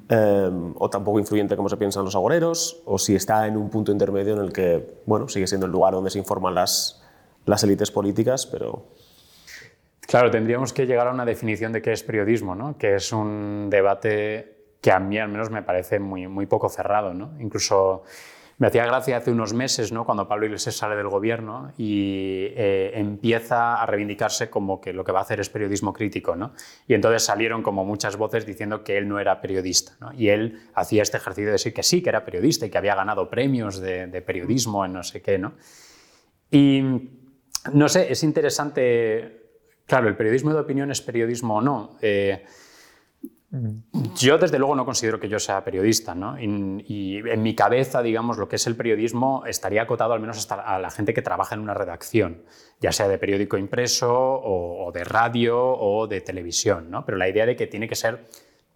[0.09, 3.91] eh, o tampoco influyente como se piensan los agoreros, o si está en un punto
[3.91, 7.01] intermedio en el que bueno, sigue siendo el lugar donde se informan las,
[7.45, 8.85] las élites políticas, pero...
[10.01, 12.77] Claro, tendríamos que llegar a una definición de qué es periodismo, ¿no?
[12.77, 17.13] que es un debate que a mí al menos me parece muy, muy poco cerrado.
[17.13, 17.33] ¿no?
[17.39, 18.03] Incluso
[18.59, 20.05] me hacía gracia hace unos meses, ¿no?
[20.05, 25.13] cuando Pablo Iglesias sale del gobierno y eh, empieza a reivindicarse como que lo que
[25.13, 26.35] va a hacer es periodismo crítico.
[26.35, 26.53] ¿no?
[26.85, 29.93] Y entonces salieron como muchas voces diciendo que él no era periodista.
[30.01, 30.11] ¿no?
[30.13, 32.95] Y él hacía este ejercicio de decir que sí, que era periodista y que había
[32.95, 35.37] ganado premios de, periodismo en no sé qué.
[35.37, 35.53] ¿no?
[36.51, 36.83] Y
[37.71, 41.97] no sé, es interesante, claro, el periodismo de opinión es periodismo o no.
[42.01, 42.43] Eh,
[44.15, 46.39] yo, desde luego, no considero que yo sea periodista, ¿no?
[46.39, 50.55] y, en mi cabeza, digamos, lo que es el periodismo estaría acotado al menos hasta
[50.55, 52.43] a la gente que trabaja en una redacción,
[52.79, 57.05] ya sea de periódico impreso o, de radio o de televisión, ¿no?
[57.05, 58.25] Pero la idea de que tiene que ser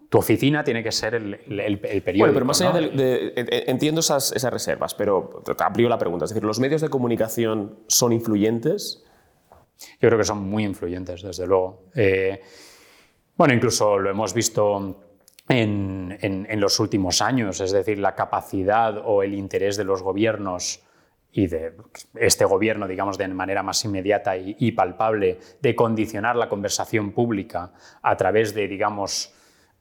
[0.08, 1.38] tu oficina tiene que ser el,
[1.80, 2.18] periódico.
[2.18, 3.32] Bueno, pero más allá de,
[3.66, 6.24] Entiendo esas, esas, reservas, pero te amplio la pregunta.
[6.24, 9.04] Es decir, ¿los medios de comunicación son influyentes?
[10.00, 11.84] Yo creo que son muy influyentes, desde luego.
[11.94, 12.40] Eh,
[13.36, 15.04] bueno, incluso lo hemos visto
[15.48, 20.82] en, los últimos años, es decir, la capacidad o el interés de los gobiernos
[21.32, 21.72] y de
[22.14, 28.16] este gobierno, digamos, de manera más inmediata y palpable, de condicionar la conversación pública a
[28.16, 29.34] través de, digamos,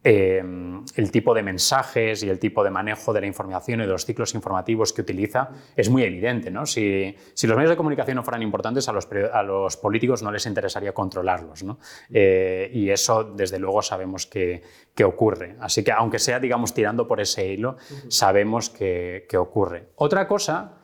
[0.05, 3.89] Em, el tipo de mensajes y el tipo de manejo de la información y de
[3.89, 6.51] los ciclos informativos que utiliza es muy evidente.
[6.51, 6.65] ¿no?
[6.65, 10.45] Si, los medios de comunicación no fueran importantes, a los, a los políticos no les
[10.45, 11.63] interesaría controlarlos.
[11.63, 11.79] ¿no?
[12.11, 14.61] Eh, y eso, desde luego, sabemos que,
[14.93, 15.55] que, ocurre.
[15.61, 17.77] Así que, aunque sea, digamos, tirando por ese hilo,
[18.09, 19.87] sabemos que, que ocurre.
[19.95, 20.79] Otra cosa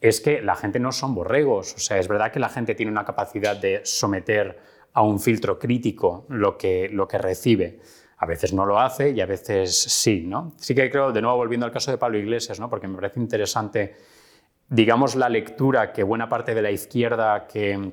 [0.00, 1.74] es que la gente no son borregos.
[1.74, 4.60] O sea, es verdad que la gente tiene una capacidad de someter
[4.92, 7.80] a un filtro crítico lo que, lo que recibe
[8.20, 10.52] a veces no lo hace y a veces sí, ¿no?
[10.58, 12.68] Sí que creo, de nuevo volviendo al caso de Pablo Iglesias, ¿no?
[12.68, 13.96] porque me parece interesante,
[14.68, 17.92] digamos, la lectura que buena parte de la izquierda que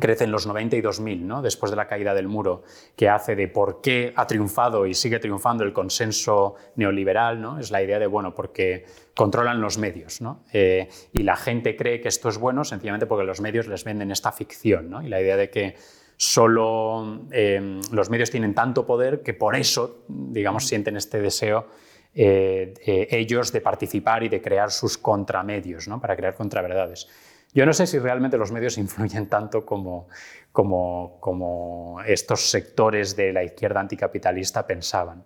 [0.00, 1.40] crece en los 90 y 2000, ¿no?
[1.40, 2.64] después de la caída del muro,
[2.96, 7.60] que hace de por qué ha triunfado y sigue triunfando el consenso neoliberal, ¿no?
[7.60, 10.44] es la idea de, bueno, porque controlan los medios ¿no?
[10.52, 14.10] Eh, y la gente cree que esto es bueno sencillamente porque los medios les venden
[14.10, 15.00] esta ficción ¿no?
[15.00, 15.76] y la idea de que
[16.20, 21.66] solo em, los medios tienen tanto poder que por eso, digamos, sienten este deseo
[22.14, 22.74] eh,
[23.10, 25.98] ellos de participar y de crear sus contramedios, ¿no?
[25.98, 27.08] para crear contraverdades.
[27.54, 30.08] Yo no sé si realmente los medios influyen tanto como,
[30.52, 35.24] como, como estos sectores de la izquierda anticapitalista pensaban.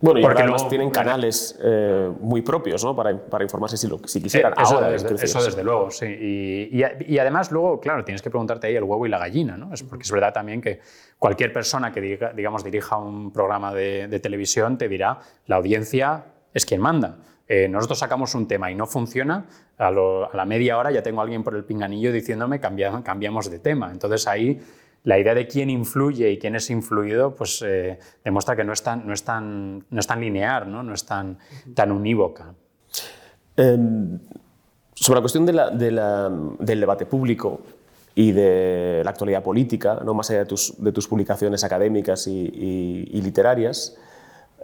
[0.00, 2.94] Bueno, y porque además tienen canales eh, muy propios ¿no?
[2.94, 4.52] para, para, informarse si, lo, si quisieran.
[4.52, 6.06] Eh, eso, desde, eso desde luego, sí.
[6.06, 9.74] Y, y, además luego, claro, tienes que preguntarte ahí el huevo y la gallina, ¿no?
[9.74, 10.80] Es porque es verdad también que
[11.18, 16.26] cualquier persona que diga, digamos, dirija un programa de, de, televisión te dirá, la audiencia
[16.54, 17.18] es quien manda.
[17.48, 19.46] Eh, nosotros sacamos un tema y no funciona,
[19.78, 23.58] a, a, la media hora ya tengo a alguien por el pinganillo diciéndome cambiamos de
[23.58, 23.90] tema.
[23.90, 24.60] Entonces ahí
[25.04, 28.82] la idea de quién influye y quién es influido, pues eh, demuestra que no es
[28.82, 31.38] tan, no es tan, no es tan lineal, no, no es tan,
[31.74, 32.54] tan unívoca.
[33.56, 34.18] Em,
[34.94, 37.60] sobre la cuestión de la, del debate público
[38.14, 43.08] y de la actualidad política, no más allá de tus, de tus publicaciones académicas y,
[43.10, 43.96] y literarias,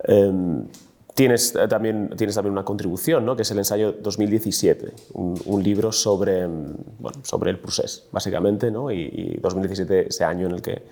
[0.04, 0.66] em,
[1.14, 3.37] Tienes eh, también, tienes también una contribución, ¿no?
[3.37, 8.90] que es el ensayo 2017, un, libro sobre, mm, bueno, sobre el procés, básicamente, ¿no?
[8.90, 10.83] y, 2017 ese año en el que,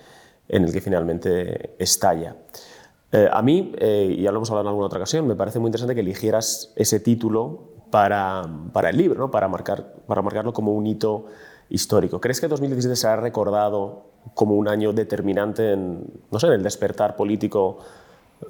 [0.47, 2.37] en el que finalmente estalla.
[3.11, 5.59] Eh, a mí, eh, y ya lo hemos hablado en alguna otra ocasión, me parece
[5.59, 9.29] muy interesante que eligieras ese título para, para el libro, ¿no?
[9.29, 11.25] para, marcar, para marcarlo como un hito
[11.69, 12.21] histórico.
[12.21, 17.17] ¿Crees que 2017 será recordado como un año determinante en, no sé, en el despertar
[17.17, 17.79] político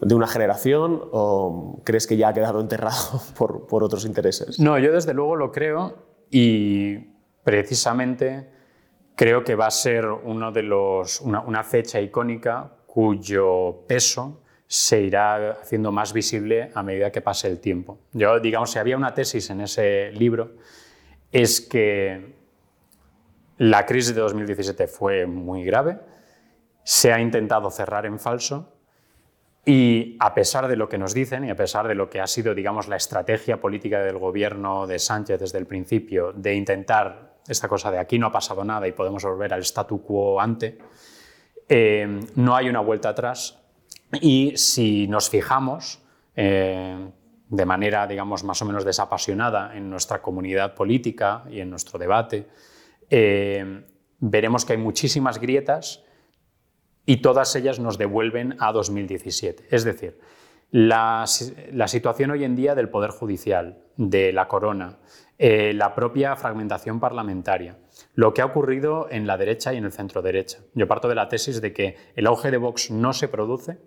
[0.02, 4.60] de una generación o crees que ya ha quedado enterrado por, otros intereses?
[4.60, 5.96] No, yo desde luego lo creo
[6.30, 6.98] y
[7.44, 8.50] precisamente
[9.16, 15.02] creo que va a ser uno de los, una, una, fecha icónica cuyo peso se
[15.02, 18.00] irá haciendo más visible a medida que pase el tiempo.
[18.12, 20.54] Yo, digamos, si había una tesis en ese libro,
[21.32, 22.36] es que
[23.58, 26.00] la crisis de 2017 fue muy grave,
[26.84, 28.73] se ha intentado cerrar en falso
[29.66, 32.28] y a pesar de lo que nos dicen y a pesar de lo que ha
[32.28, 37.68] sido, digamos, la estrategia política del gobierno de Sánchez desde el principio de intentar esta
[37.68, 40.78] cosa de aquí no ha pasado nada y podemos volver al statu quo ante,
[41.68, 43.60] eh, no hay una vuelta atrás.
[44.22, 46.00] Y si nos fijamos
[46.36, 47.10] eh,
[47.50, 52.48] de manera, digamos, más o menos desapasionada en nuestra comunidad política y en nuestro debate,
[53.10, 53.86] eh,
[54.20, 56.04] veremos que hay muchísimas grietas
[57.06, 59.68] y todas ellas nos devuelven a 2017.
[59.70, 60.20] Es decir,
[60.72, 64.98] la, situación hoy en día del Poder Judicial, de la corona,
[65.38, 67.78] eh, la propia fragmentación parlamentaria,
[68.16, 70.60] lo que ha ocurrido en la derecha y en el centro derecha.
[70.74, 73.78] Yo parto de la tesis de que el auge de Vox no se produce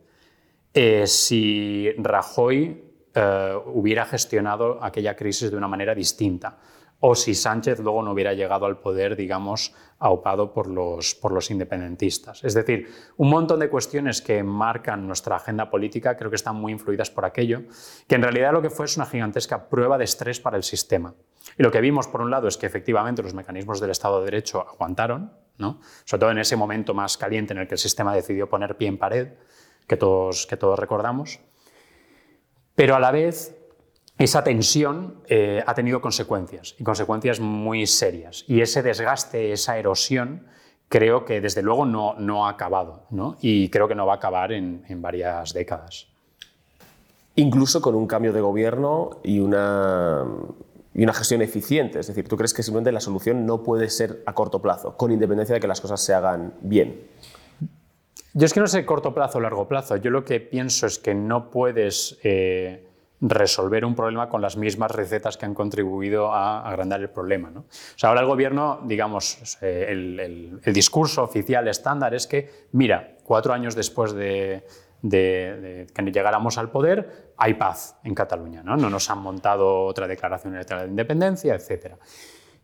[0.74, 6.59] eh, si Rajoy eh, hubiera gestionado aquella crisis de una manera distinta
[7.00, 11.50] o si Sánchez luego no hubiera llegado al poder, digamos, aupado por los, por los
[11.50, 12.42] independentistas.
[12.44, 16.72] Es decir, un montón de cuestiones que marcan nuestra agenda política creo que están muy
[16.72, 17.62] influidas por aquello,
[18.06, 21.14] que en realidad lo que fue es una gigantesca prueba de estrés para el sistema.
[21.59, 24.26] Y lo que vimos, por un lado, es que efectivamente los mecanismos del Estado de
[24.26, 25.80] Derecho aguantaron, ¿no?
[26.04, 28.88] sobre todo en ese momento más caliente en el que el sistema decidió poner pie
[28.88, 29.28] en pared,
[29.87, 31.40] que todos, que todos recordamos,
[32.74, 33.56] pero a la vez
[34.18, 38.44] esa tensión eh, ha tenido consecuencias, y consecuencias muy serias.
[38.48, 40.46] Y ese desgaste, esa erosión,
[40.88, 43.37] creo que desde luego no, no ha acabado, ¿no?
[43.40, 46.07] y creo que no va a acabar en, en, varias décadas.
[47.35, 50.24] Incluso con un cambio de gobierno y una,
[50.94, 52.00] y una gestión eficiente.
[52.00, 55.12] Es decir, ¿tú crees que simplemente la solución no puede ser a corto plazo, con
[55.12, 57.02] independencia de que las cosas se hagan bien?
[58.33, 59.96] Yo es que no sé corto plazo o largo plazo.
[59.96, 62.18] Yo lo que pienso es que no puedes...
[62.22, 62.86] Eh,
[63.20, 67.50] resolver un problema con las mismas recetas que han contribuido a agrandar el problema.
[67.50, 67.61] ¿no?
[67.61, 73.55] O sea, ahora el gobierno, digamos, eh, el, discurso oficial estándar es que, mira, cuatro
[73.55, 74.66] años después de,
[75.02, 78.76] que llegáramos al poder, hay paz en Cataluña, ¿no?
[78.76, 81.94] no nos han montado otra declaración electoral de independencia, etc.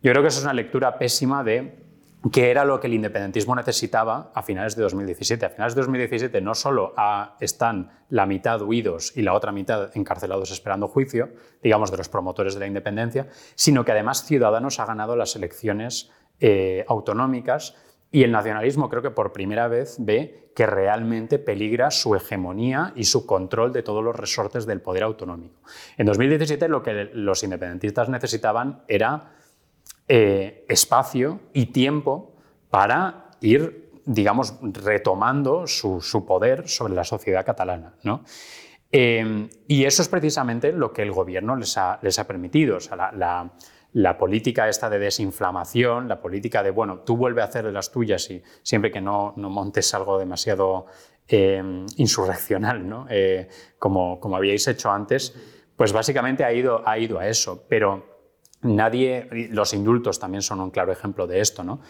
[0.03, 1.92] Yo creo que eso es una lectura pésima de
[2.31, 5.47] que era lo que el independentismo necesitaba a finales de 2017.
[5.47, 6.95] A finales de 2017 no solo
[7.41, 11.31] están la mitad huidos y la otra mitad encarcelados esperando juicio,
[11.63, 16.11] digamos, de los promotores de la independencia, sino que además Ciudadanos ha ganado las elecciones
[16.39, 17.75] eh, autonómicas
[18.13, 23.05] y el nacionalismo creo que por primera vez ve que realmente peligra su hegemonía y
[23.05, 25.61] su control de todos los resortes del poder autonómico.
[25.97, 29.33] En 2017 lo que los independentistas necesitaban era
[30.09, 32.35] eh, espacio y tiempo
[32.71, 37.95] para ir, digamos, retomando su, poder sobre la sociedad catalana.
[38.03, 38.25] ¿no?
[38.91, 42.79] Eh, y eso es precisamente lo que el gobierno les ha, les ha permitido.
[42.79, 43.13] O sea,
[43.93, 47.93] la, política esta de desinflamación, la política de, bueno, tú vuelve a hacer de las
[47.93, 50.87] tuyas y siempre que no, no montes algo demasiado
[51.29, 51.63] eh,
[51.97, 53.07] insurreccional, ¿no?
[53.79, 55.35] como, como habíais hecho antes,
[55.77, 57.65] pues básicamente ha ido, ha ido a eso.
[57.69, 58.12] Pero
[58.63, 61.65] Nadie, los indultos también son un claro ejemplo de esto.
[61.65, 61.81] ¿no?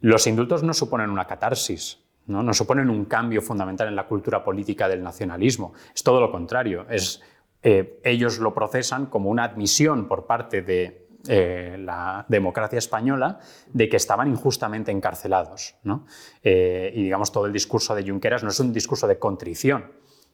[0.00, 2.42] Los indultos no suponen una catarsis, ¿no?
[2.42, 5.74] no suponen un cambio fundamental en la cultura política del nacionalismo.
[5.94, 6.86] Es todo lo contrario.
[6.88, 7.20] Es,
[7.62, 13.38] eh, ellos lo procesan como una admisión por parte de eh, la democracia española
[13.72, 15.74] de que estaban injustamente encarcelados.
[15.82, 16.06] ¿no?
[16.42, 19.92] Eh, y digamos, todo el discurso de Junqueras no es un discurso de contrición,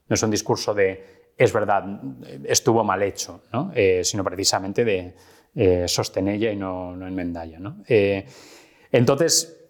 [0.08, 2.02] no es un discurso de es verdad,
[2.44, 3.72] estuvo mal hecho, ¿no?
[4.02, 5.16] sino precisamente de,
[5.52, 7.58] eh, sostenella y no, enmendalla.
[7.58, 7.82] ¿no?
[7.88, 8.24] Eh,
[8.92, 9.60] entonces,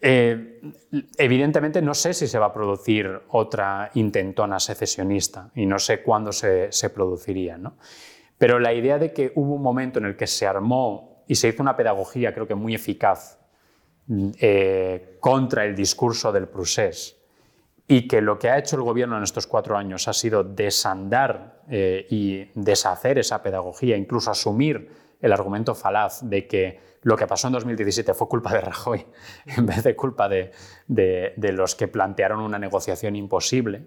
[0.00, 0.62] eh,
[1.18, 6.32] evidentemente no sé si se va a producir otra intentona secesionista y no sé cuándo
[6.32, 7.58] se, produciría.
[7.58, 7.76] ¿no?
[8.38, 11.48] Pero la idea de que hubo un momento en el que se armó y se
[11.48, 13.38] hizo una pedagogía, creo que muy eficaz,
[15.20, 17.16] contra el discurso del procés
[17.88, 21.62] y que lo que ha hecho el gobierno en estos cuatro años ha sido desandar
[21.68, 27.54] y deshacer esa pedagogía, incluso asumir el argumento falaz de que lo que pasó en
[27.54, 29.06] 2017 fue culpa de Rajoy
[29.46, 30.52] en vez de culpa de,
[31.36, 33.86] los que plantearon una negociación imposible.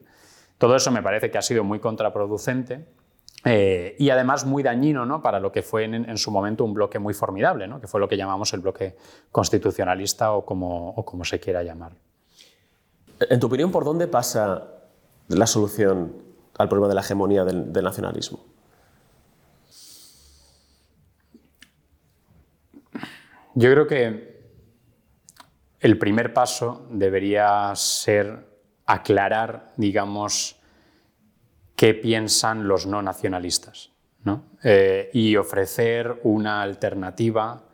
[0.57, 2.85] Todo eso me parece que ha sido muy contraproducente
[3.45, 5.21] eh, y además muy dañino ¿no?
[5.21, 7.79] para lo que fue en, su momento un bloque muy formidable, ¿no?
[7.79, 8.95] que fue lo que llamamos el bloque
[9.31, 11.93] constitucionalista o como, como se quiera llamar.
[13.19, 14.63] En tu opinión, ¿por dónde pasa
[15.27, 16.13] la solución
[16.57, 18.39] al problema de la hegemonía del nacionalismo?
[23.59, 24.39] Yo creo que
[25.81, 28.47] el primer paso debería ser
[28.85, 30.55] aclarar, digamos,
[31.75, 33.91] qué piensan los no nacionalistas
[34.23, 34.45] ¿no?
[34.63, 37.65] Eh, y ofrecer una alternativa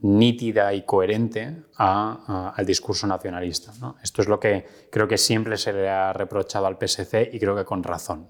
[0.00, 3.72] nítida y coherente al discurso nacionalista.
[4.02, 7.56] Esto es lo que creo que siempre se le ha reprochado al PSC y creo
[7.56, 8.28] que con razón.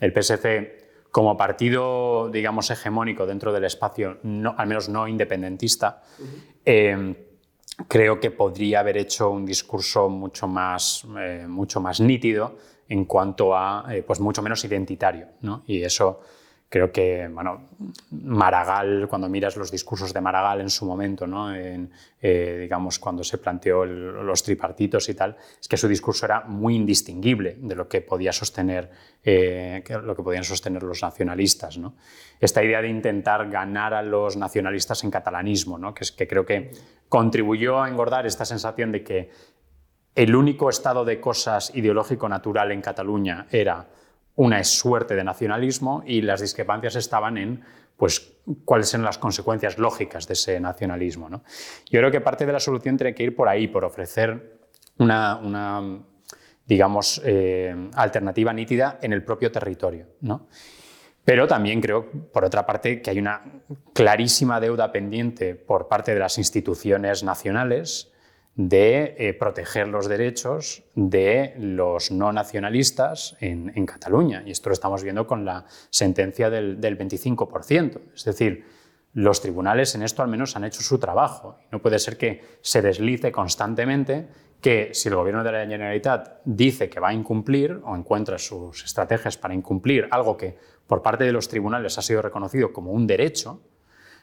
[0.00, 6.02] El PSC, como partido, digamos, hegemónico dentro del espacio, no, al menos no independentista,
[6.64, 7.26] eh,
[7.88, 12.56] creo que podría haber hecho un discurso mucho más, eh, mucho más nítido
[12.88, 15.28] en cuanto a, eh, pues mucho menos identitario.
[15.66, 16.20] Y eso
[16.70, 17.68] creo que, bueno,
[18.12, 21.52] Maragall, cuando miras los discursos de Maragall en su momento, ¿no?
[21.52, 21.90] en,
[22.22, 26.76] eh, digamos, cuando se planteó los tripartitos y tal, es que su discurso era muy
[26.76, 28.88] indistinguible de lo que, podía sostener,
[29.24, 31.76] eh, lo que podían sostener los nacionalistas.
[31.76, 31.96] ¿no?
[32.38, 35.92] Esta idea de intentar ganar a los nacionalistas en catalanismo, ¿no?
[35.92, 36.70] que, es, que creo que
[37.08, 39.30] contribuyó a engordar esta sensación de que
[40.14, 43.88] el único estado de cosas ideológico natural en Cataluña era
[44.40, 47.62] una suerte de nacionalismo y las discrepancias estaban en
[47.94, 51.28] pues, cuáles eran las consecuencias lógicas de ese nacionalismo.
[51.28, 51.42] ¿no?
[51.90, 54.60] Yo creo que parte de la solución tiene que ir por ahí, por ofrecer
[54.96, 55.82] una,
[56.64, 60.06] digamos, eh, alternativa nítida en el propio territorio.
[60.22, 60.48] ¿no?
[61.22, 63.42] Pero también creo, por otra parte, que hay una
[63.92, 68.10] clarísima deuda pendiente por parte de las instituciones nacionales
[68.68, 74.42] de eh, proteger los derechos de los no nacionalistas en, Cataluña.
[74.44, 78.00] Y esto lo estamos viendo con la sentencia del, 25%.
[78.14, 78.66] Es decir,
[79.14, 81.58] los tribunales en esto al menos han hecho su trabajo.
[81.72, 84.28] No puede ser que se deslice constantemente
[84.60, 88.84] que si el gobierno de la Generalitat dice que va a incumplir o encuentra sus
[88.84, 93.06] estrategias para incumplir algo que por parte de los tribunales ha sido reconocido como un
[93.06, 93.62] derecho,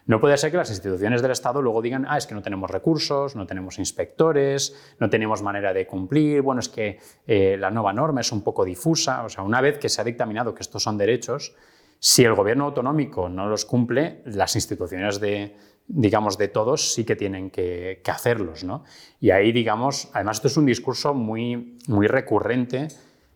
[0.08, 2.72] no puede ser que las instituciones del Estado luego digan, ah, es que no tenemos
[2.72, 7.92] recursos, no tenemos inspectores, no tenemos manera de cumplir, bueno, es que eh, la nueva
[7.92, 9.24] norma es un poco difusa.
[9.24, 11.54] O sea, una vez que se ha dictaminado que estos son derechos,
[12.00, 15.56] si el gobierno autonómico no los cumple, las instituciones de,
[15.88, 18.64] digamos, de todos sí que tienen que, hacerlos.
[18.64, 18.86] ¿no?
[19.20, 22.88] Y ahí, digamos, además esto es un discurso muy, muy recurrente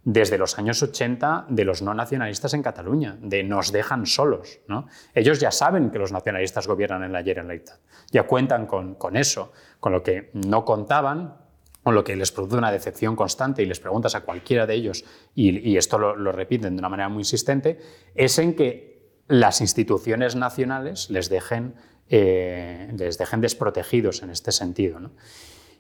[0.04, 4.60] desde los años 80 de los no nacionalistas en Cataluña, de nos dejan solos.
[4.68, 4.88] ¿no?
[5.14, 7.80] Ellos ya saben que los nacionalistas gobiernan en la Generalitat,
[8.12, 11.36] ya cuentan con, eso, con lo que no contaban,
[11.84, 15.06] con lo que les produce una decepción constante y les preguntas a cualquiera de ellos,
[15.36, 17.80] y, esto lo, repiten de una manera muy insistente,
[18.16, 18.92] es en que
[19.28, 21.76] las instituciones nacionales les dejen,
[22.10, 25.00] eh, les dejen desprotegidos en este sentido.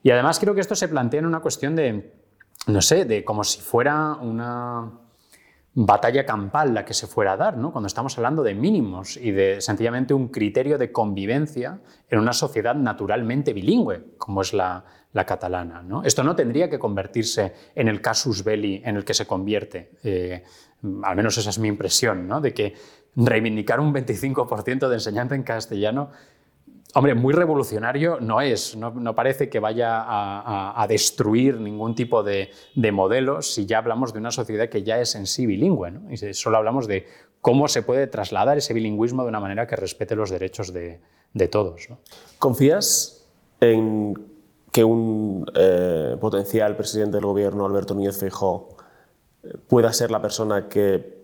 [0.03, 2.21] Y además creo que esto se plantea en una cuestión de
[2.67, 4.91] no sé, de como si fuera una
[5.73, 7.71] batalla campal la que se fuera a dar, ¿no?
[7.71, 12.75] cuando estamos hablando de mínimos y de sencillamente un criterio de convivencia en una sociedad
[12.75, 14.83] naturalmente bilingüe, como es la,
[15.25, 15.81] catalana.
[15.81, 16.03] ¿no?
[16.03, 20.43] Esto no tendría que convertirse en el casus belli en el que se convierte, eh,
[21.03, 22.41] al menos esa es mi impresión, ¿no?
[22.41, 22.73] de que
[23.15, 26.11] reivindicar un 25% de enseñanza en castellano
[26.93, 32.49] Hombre, muy revolucionario no es, no, parece que vaya a, destruir ningún tipo de,
[32.91, 36.11] modelos si ya hablamos de una sociedad que ya es en sí bilingüe, ¿no?
[36.11, 37.05] y solo hablamos de
[37.39, 40.99] cómo se puede trasladar ese bilingüismo de una manera que respete los derechos de,
[41.49, 41.87] todos.
[42.39, 43.25] ¿Confías
[43.61, 44.13] en
[44.71, 48.75] que un eh, potencial presidente del gobierno, Alberto Núñez Feijóo,
[49.67, 51.20] pueda ser la persona que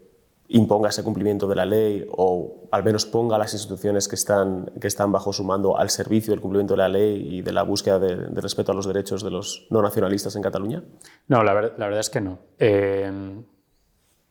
[0.49, 4.71] imponga ese cumplimiento de la ley o al menos ponga a las instituciones que están,
[4.79, 7.63] que están bajo su mando al servicio del cumplimiento de la ley y de la
[7.63, 10.83] búsqueda de, respeto a los derechos de los no nacionalistas en Cataluña?
[11.27, 12.39] No, la, verdad es que no.
[12.59, 13.11] Eh,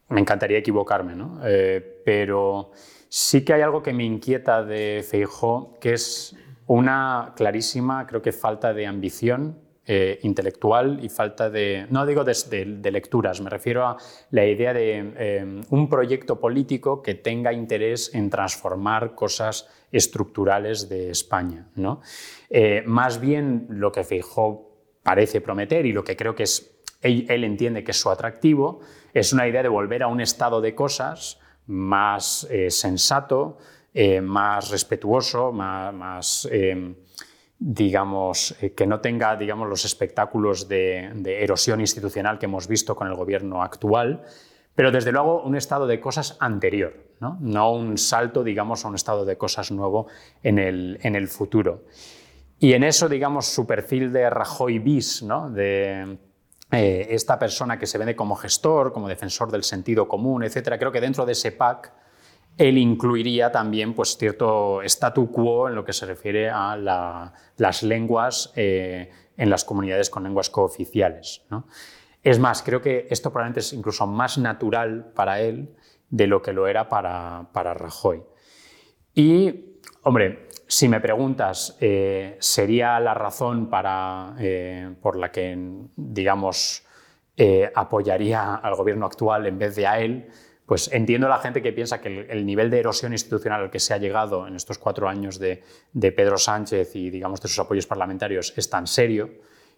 [0.08, 1.40] me encantaría equivocarme, ¿no?
[1.44, 2.70] Eh, pero
[3.08, 6.34] sí que hay algo que me inquieta de Feijó, que es
[6.66, 12.90] una clarísima, creo que falta de ambición eh, intelectual y falta de, no digo de,
[12.90, 13.96] lecturas, me refiero a
[14.32, 21.10] la idea de eh, un proyecto político que tenga interés en transformar cosas estructurales de
[21.10, 21.68] España.
[21.76, 22.00] ¿no?
[22.50, 27.44] Eh, más bien lo que Feijó parece prometer y lo que creo que es, él,
[27.44, 28.80] entiende que es su atractivo,
[29.14, 33.58] es una idea de volver a un estado de cosas más sensato,
[34.20, 36.48] más respetuoso, más
[37.58, 43.08] digamos, eh, que no tenga digamos, los espectáculos de, erosión institucional que hemos visto con
[43.08, 44.22] el gobierno actual,
[44.74, 49.24] pero desde luego un estado de cosas anterior, no, un salto digamos, a un estado
[49.24, 50.06] de cosas nuevo
[50.42, 51.84] en el, en el futuro.
[52.58, 55.50] Y en eso, digamos, su perfil de Rajoy bis, ¿no?
[55.50, 56.18] de
[56.72, 60.90] eh, esta persona que se vende como gestor, como defensor del sentido común, etcétera, creo
[60.90, 61.92] que dentro de ese pack
[62.56, 66.76] él incluiría también pues, cierto statu quo en lo que se refiere a
[67.56, 71.42] las lenguas eh, en las comunidades con lenguas cooficiales.
[72.22, 75.74] Es más, creo que esto probablemente es incluso más natural para él
[76.08, 78.22] de lo que lo era para, Rajoy.
[79.14, 85.58] Y, hombre, si me preguntas, eh, ¿sería la razón para, eh, por la que,
[85.94, 86.82] digamos,
[87.74, 90.30] apoyaría al gobierno actual en vez de a él?
[90.66, 93.78] Pues entiendo a la gente que piensa que el, nivel de erosión institucional al que
[93.78, 95.62] se ha llegado en estos cuatro años de,
[95.94, 99.30] Pedro Sánchez y, digamos, de sus apoyos parlamentarios es tan serio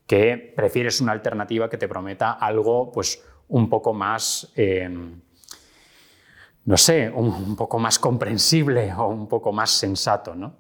[0.07, 4.51] que prefieres una alternativa que te prometa algo, pues, un poco más
[6.69, 10.35] no sé, un, poco más comprensible o un poco más sensato.
[10.35, 10.57] ¿no?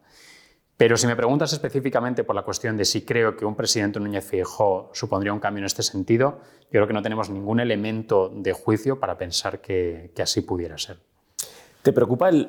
[0.78, 4.24] Pero si me preguntas específicamente por la cuestión de si creo que un presidente Núñez
[4.24, 8.52] Feijóo supondría un cambio en este sentido, yo creo que no tenemos ningún elemento de
[8.52, 10.98] juicio para pensar que, así pudiera ser.
[11.82, 12.48] ¿Te preocupa el,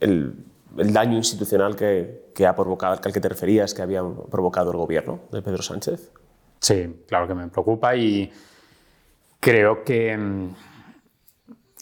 [0.00, 0.30] eh,
[0.76, 5.20] daño institucional que, que, ha provocado, al que te referías, que había provocado el gobierno
[5.32, 6.12] de Pedro Sánchez?
[6.60, 8.32] Sí, claro que me preocupa y
[9.44, 10.54] creo que mm,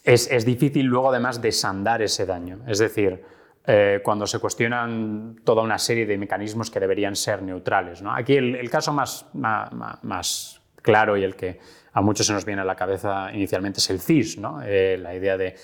[0.03, 2.59] es, difícil luego además desandar ese daño.
[2.67, 3.23] Es decir,
[3.65, 8.03] eh, cuando se cuestionan toda una serie de mecanismos que deberían ser neutrales.
[8.03, 8.13] ¿no?
[8.13, 11.61] Aquí el, caso más, claro y el que
[11.93, 14.63] a muchos se nos viene a la cabeza inicialmente es el CIS, ¿no?
[14.63, 15.55] Eh, la idea de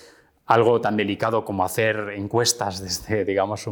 [0.45, 3.69] algo tan delicado como hacer encuestas desde digamos,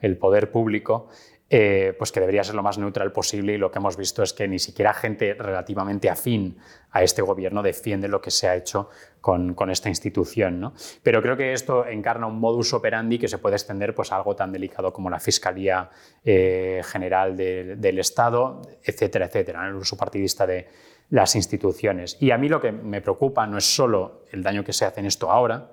[0.00, 1.08] el poder público
[1.52, 4.32] eh, pues que debería ser lo más neutral posible y lo que hemos visto es
[4.32, 6.58] que ni siquiera gente relativamente afín
[6.92, 8.88] a este gobierno defiende lo que se ha hecho
[9.20, 10.72] con, esta institución.
[11.02, 14.36] Pero creo que esto encarna un modus operandi que se puede extender pues, a algo
[14.36, 15.90] tan delicado como la Fiscalía
[16.24, 20.68] eh, General del Estado, etcétera, etcétera, el uso partidista de
[21.08, 22.16] las instituciones.
[22.20, 25.00] Y a mí lo que me preocupa no es solo el daño que se hace
[25.00, 25.72] en esto ahora,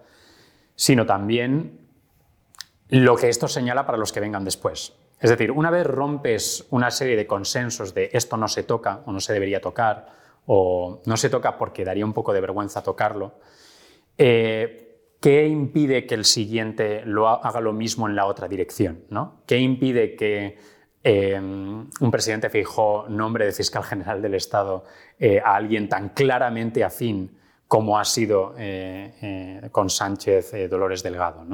[0.75, 1.87] sino también
[2.89, 4.93] lo que esto señala para los que vengan después.
[5.19, 9.11] Es decir, una vez rompes una serie de consensos de esto no se toca o
[9.11, 10.07] no se debería tocar,
[10.45, 13.39] o no se toca porque daría un poco de vergüenza tocarlo,
[14.17, 19.03] eh, ¿qué impide que el siguiente lo haga lo mismo en la otra dirección?
[19.09, 19.41] ¿no?
[19.45, 20.57] ¿Qué impide que
[21.03, 24.85] eh, un presidente fijó nombre de fiscal general del Estado
[25.19, 27.37] eh, a alguien tan claramente afín
[27.67, 31.45] como ha sido eh, eh, con Sánchez eh, Dolores Delgado.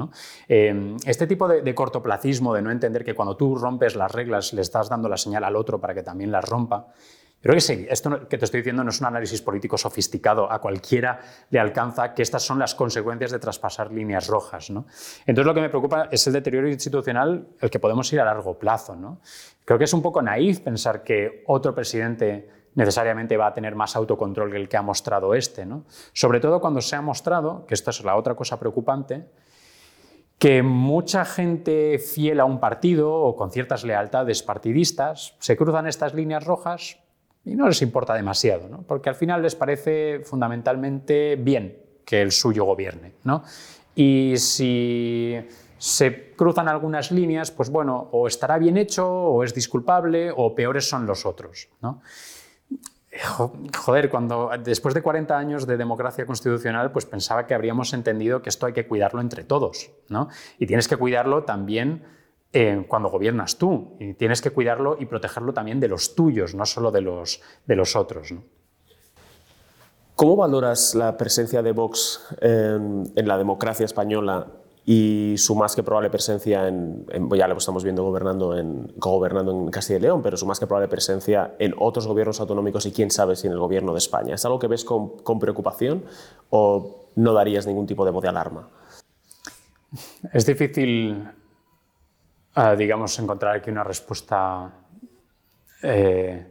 [0.48, 4.88] este tipo de, cortoplacismo, de no entender que cuando tú rompes las reglas le estás
[4.88, 6.86] dando la señal al otro para que también las rompa,
[7.42, 10.60] creo que sí, esto que te estoy diciendo no es un análisis político sofisticado, a
[10.60, 14.70] cualquiera le alcanza que estas son las consecuencias de traspasar líneas rojas.
[14.70, 18.56] Entonces lo que me preocupa es el deterioro institucional, el que podemos ir a largo
[18.56, 18.96] plazo.
[19.64, 23.96] Creo que es un poco naif pensar que otro presidente necesariamente va a tener más
[23.96, 25.64] autocontrol que el que ha mostrado este.
[25.66, 25.84] ¿no?
[26.12, 29.26] Sobre todo cuando se ha mostrado, que esta es la otra cosa preocupante,
[30.38, 36.12] que mucha gente fiel a un partido o con ciertas lealtades partidistas se cruzan estas
[36.12, 36.98] líneas rojas
[37.44, 42.64] y no les importa demasiado, porque al final les parece fundamentalmente bien que el suyo
[42.64, 43.14] gobierne.
[43.94, 45.38] Y si
[45.78, 50.88] se cruzan algunas líneas, pues bueno, o estará bien hecho, o es disculpable, o peores
[50.88, 51.68] son los otros.
[53.76, 58.48] Joder, cuando después de 40 años de democracia constitucional, pues pensaba que habríamos entendido que
[58.48, 60.28] esto hay que cuidarlo entre todos, ¿no?
[60.58, 62.04] Y tienes que cuidarlo también
[62.52, 66.66] eh, cuando gobiernas tú, y tienes que cuidarlo y protegerlo también de los tuyos, no
[66.66, 68.34] solo de los, de los otros.
[70.16, 74.46] ¿Cómo valoras la presencia de Vox en la democracia española
[74.86, 79.70] y su más que probable presencia en, ya lo estamos viendo gobernando en, gobernando en
[79.70, 83.10] Castilla y León, pero su más que probable presencia en otros gobiernos autonómicos y quién
[83.10, 84.34] sabe si en el gobierno de España.
[84.34, 86.04] ¿Es algo que ves con, preocupación
[86.50, 88.68] o no darías ningún tipo de voz de alarma?
[90.32, 91.30] Es difícil,
[92.56, 94.70] uh, digamos, encontrar aquí una respuesta,
[95.82, 96.46] eh,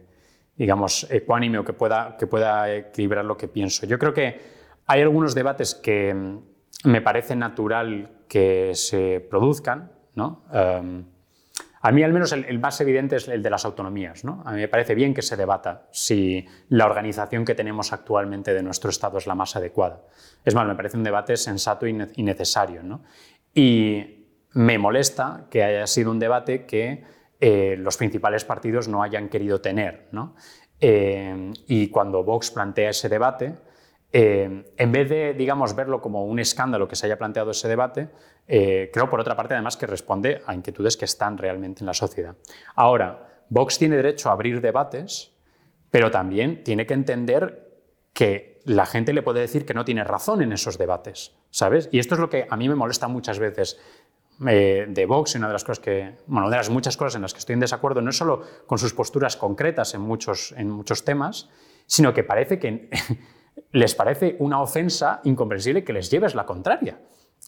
[0.56, 3.86] digamos, ecuánime o que pueda, que pueda equilibrar lo que pienso.
[3.86, 4.40] Yo creo que
[4.86, 6.40] hay algunos debates que
[6.84, 9.92] me parece natural que se produzcan.
[10.14, 10.44] ¿no?
[10.52, 11.04] Em,
[11.80, 14.24] a mí al menos el, más evidente es el de las autonomías.
[14.24, 14.42] ¿no?
[14.44, 18.62] A mí me parece bien que se debata si la organización que tenemos actualmente de
[18.62, 20.02] nuestro Estado es la más adecuada.
[20.44, 22.82] Es más, me parece un debate sensato y necesario.
[22.82, 23.02] ¿no?
[23.52, 27.04] Y me molesta que haya sido un debate que
[27.40, 30.08] eh, los principales partidos no hayan querido tener.
[30.12, 30.34] ¿no?
[30.80, 33.54] Eh, y cuando Vox plantea ese debate,
[34.16, 38.10] eh, en vez de, digamos, verlo como un escándalo que se haya planteado ese debate,
[38.46, 41.94] eh, creo, por otra parte, además, que responde a inquietudes que están realmente en la
[41.94, 42.36] sociedad.
[42.76, 45.32] Ahora, Vox tiene derecho a abrir debates,
[45.90, 50.42] pero también tiene que entender que la gente le puede decir que no tiene razón
[50.42, 51.88] en esos debates, ¿sabes?
[51.90, 53.80] Y esto es lo que a mí me molesta muchas veces
[54.46, 57.22] eh, de Vox y una de las cosas que, bueno, de las muchas cosas en
[57.22, 60.70] las que estoy en desacuerdo, no es solo con sus posturas concretas en muchos, en
[60.70, 61.50] muchos temas,
[61.86, 62.90] sino que parece que
[63.72, 66.98] les parece una ofensa incomprensible que les lleves la contraria.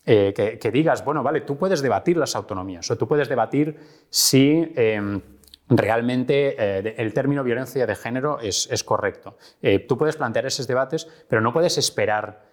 [0.04, 3.76] que, que, digas, bueno, vale, tú puedes debatir las autonomías o tú puedes debatir
[4.09, 5.20] si em,
[5.68, 9.36] realmente eh, el término violencia de género es, es correcto.
[9.62, 12.44] Eh, tú puedes plantear esos debates, pero no puedes esperar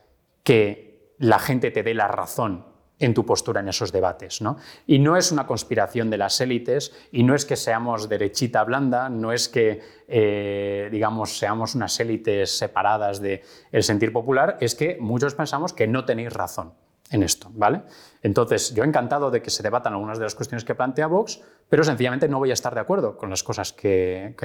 [0.43, 2.65] que la gente te dé la razón
[3.03, 4.41] en tu postura en esos debates.
[4.41, 4.57] ¿no?
[4.87, 9.09] Y no es una conspiración de las élites y no es que seamos derechita blanda,
[9.09, 13.41] no es que eh, digamos, seamos unas élites separadas del
[13.81, 16.73] sentir popular, es que muchos pensamos que no tenéis razón
[17.09, 17.83] en esto, ¿vale?
[18.21, 21.83] Entonces, yo encantado de que se debatan algunas de las cuestiones que plantea Vox, pero
[21.83, 24.35] sencillamente no voy a estar de acuerdo con las cosas que,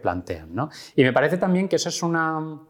[0.00, 0.70] plantean, ¿no?
[0.96, 2.60] Y me parece también que esa es una...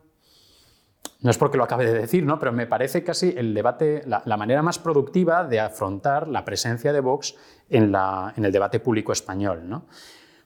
[1.20, 2.38] No es porque lo acabe de decir, ¿no?
[2.38, 7.00] pero me parece casi el debate, la, manera más productiva de afrontar la presencia de
[7.00, 7.34] Vox
[7.70, 7.94] en,
[8.36, 9.68] el debate público español.
[9.68, 9.86] ¿no?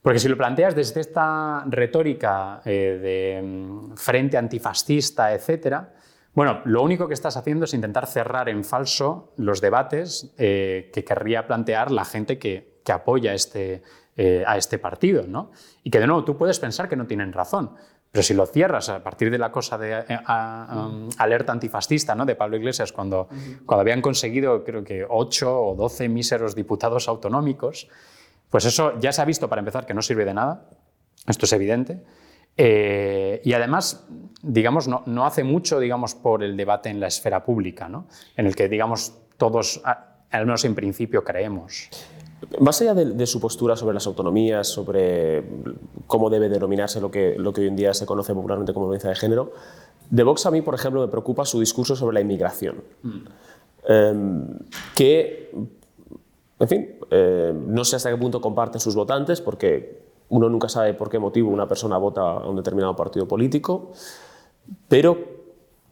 [0.03, 5.95] Porque si lo planteas desde esta retórica eh, de mm, frente antifascista, etcétera,
[6.39, 11.03] bueno, lo único que estás haciendo es intentar cerrar en falso los debates eh, que
[11.03, 13.83] querría plantear la gente que, apoya este,
[14.17, 15.25] eh, a este partido.
[15.27, 15.51] ¿no?
[15.83, 17.75] Y que de nuevo tú puedes pensar que no tienen razón,
[18.11, 22.25] pero si lo cierras a partir de la cosa de eh, um, alerta antifascista ¿no?
[22.25, 23.29] de Pablo Iglesias, cuando,
[23.67, 27.89] cuando habían conseguido creo que 8 o 12 míseros diputados autonómicos,
[28.51, 30.69] pues eso ya se ha visto para empezar que no sirve de nada,
[31.27, 32.03] esto es evidente.
[32.57, 34.07] Eh, y además,
[34.43, 38.09] digamos, no, hace mucho, digamos, por el debate en la esfera pública, ¿no?
[38.37, 41.89] en el que, digamos, todos, al menos en principio, creemos.
[42.61, 45.45] Más allá de, su postura sobre las autonomías, sobre
[46.07, 49.11] cómo debe denominarse lo que, lo que hoy en día se conoce popularmente como violencia
[49.11, 49.53] de género,
[50.11, 52.77] de Vox a mí, por ejemplo, me preocupa su discurso sobre la inmigración.
[53.03, 53.19] Mm.
[53.89, 54.59] Em,
[54.95, 55.51] que,
[56.59, 60.95] en fin, eh, no sé hasta qué punto comparten sus votantes, porque uno nunca sabe
[60.95, 63.93] por qué motivo una persona vota a un determinado partido político,
[64.89, 65.38] pero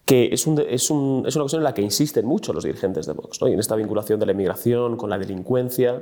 [0.07, 3.07] que es, un, es, un, es una cuestión en la que insisten mucho los dirigentes
[3.07, 3.49] de Vox, ¿no?
[3.49, 6.01] y en esta vinculación de la inmigración con la delincuencia,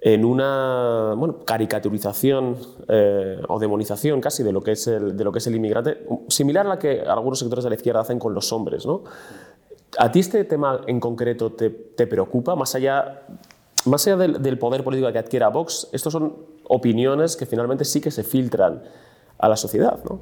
[0.00, 2.56] en una bueno, caricaturización
[2.88, 6.06] eh, o demonización casi de lo, que es el, de lo que es el inmigrante,
[6.28, 8.86] similar a la que algunos sectores de la izquierda hacen con los hombres.
[8.86, 9.02] ¿no?
[9.98, 12.56] ¿A ti este tema en concreto te, te preocupa?
[12.56, 13.24] Más allá,
[13.84, 18.00] más allá del, del, poder político que adquiera Vox, estos son opiniones que finalmente sí
[18.00, 18.82] que se filtran
[19.36, 19.98] a la sociedad.
[20.08, 20.20] ¿no?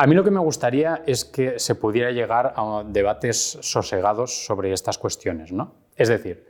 [0.00, 4.72] A mí lo que me gustaría es que se pudiera llegar a debates sosegados sobre
[4.72, 5.52] estas cuestiones.
[5.52, 5.74] ¿no?
[5.94, 6.46] Es decir,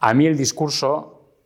[0.00, 1.36] a mí el discurso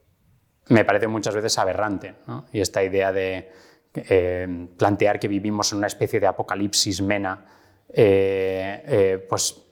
[0.69, 2.15] me parece muchas veces aberrante.
[2.27, 2.47] ¿no?
[2.55, 3.51] Y esta idea de
[3.95, 7.45] eh, plantear que vivimos en una especie de apocalipsis mena,
[7.93, 9.63] eh, eh, pues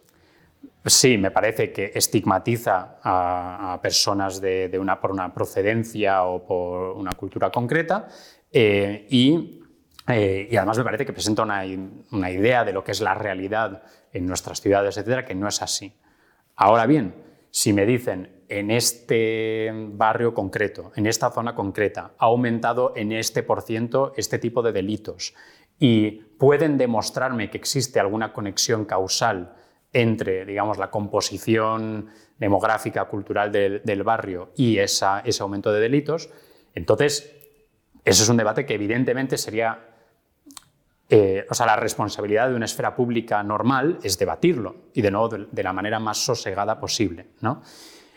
[0.85, 7.12] Sí, me parece que estigmatiza a, personas de, una, por una procedencia o por una
[7.12, 8.09] cultura concreta
[8.51, 9.07] eh,
[10.13, 13.83] eh, y, además me parece que presenta una, idea de lo que es la realidad
[14.13, 15.93] en nuestras ciudades, etcétera, que no es así.
[16.57, 17.15] Ahora bien,
[17.51, 23.43] si me dicen en este barrio concreto, en esta zona concreta, ha aumentado en este
[23.43, 25.35] por ciento este tipo de delitos
[25.79, 29.55] y pueden demostrarme que existe alguna conexión causal
[29.93, 32.09] entre, digamos, la composición
[32.39, 35.05] demográfica, cultural del, barrio y ese
[35.41, 36.31] aumento de delitos,
[36.75, 37.37] entonces,
[38.05, 39.89] ese es un debate que evidentemente sería,
[41.13, 45.29] eh, o sea, la responsabilidad de una esfera pública normal es debatirlo y de nuevo
[45.29, 47.63] de, la manera más sosegada posible, ¿no?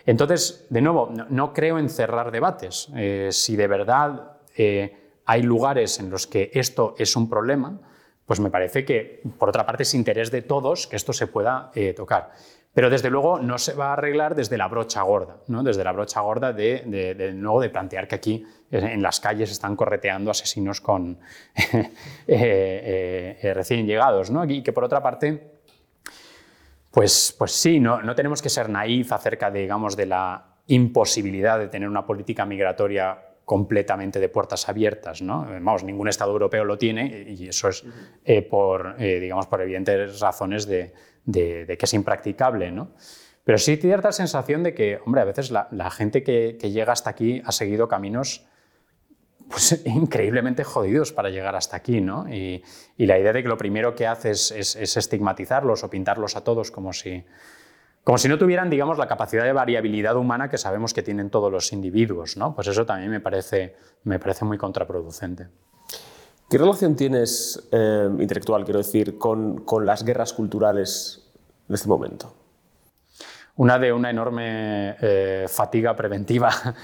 [0.05, 2.89] Entonces, de nuevo, no, creo en cerrar debates.
[2.95, 7.79] Eh, si de verdad eh, hay lugares en los que esto es un problema,
[8.27, 11.71] pues me parece que, por otra parte, es interés de todos que esto se pueda
[11.95, 12.31] tocar.
[12.73, 15.61] Pero desde luego no se va a arreglar desde la brocha gorda, ¿no?
[15.61, 16.83] desde la brocha gorda de,
[17.15, 21.19] de, nuevo de plantear que aquí eh, en las calles están correteando asesinos con
[22.27, 24.31] eh, recién llegados.
[24.31, 24.43] ¿no?
[24.45, 25.51] Y que por otra parte,
[26.89, 31.59] pues, pues sí, no, no tenemos que ser naif acerca de, digamos, de la imposibilidad
[31.59, 35.21] de tener una política migratoria completamente de puertas abiertas.
[35.21, 35.45] ¿no?
[35.49, 37.83] Vamos, ningún Estado europeo lo tiene y eso es
[38.23, 40.93] eh, por, eh, digamos, por evidentes razones de,
[41.31, 42.71] que es impracticable.
[42.71, 42.91] ¿no?
[43.43, 47.41] Pero sí cierta sensación de que, hombre, a veces la, gente que, llega hasta aquí
[47.45, 48.45] ha seguido caminos
[49.49, 52.01] pues, increíblemente jodidos para llegar hasta aquí.
[52.01, 52.27] ¿no?
[52.33, 52.63] Y,
[52.97, 56.93] la idea de que lo primero que haces es estigmatizarlos o pintarlos a todos como
[56.93, 57.25] si
[58.03, 61.51] como si no tuvieran, digamos, la capacidad de variabilidad humana que sabemos que tienen todos
[61.51, 62.53] los individuos, ¿no?
[62.53, 65.47] Pues eso también me parece, me parece muy contraproducente.
[66.53, 71.33] ¿Qué relación tienes eh, intelectual, quiero decir, con, las guerras culturales
[71.67, 72.31] de este momento?
[73.55, 76.51] Una de una enorme eh, fatiga preventiva.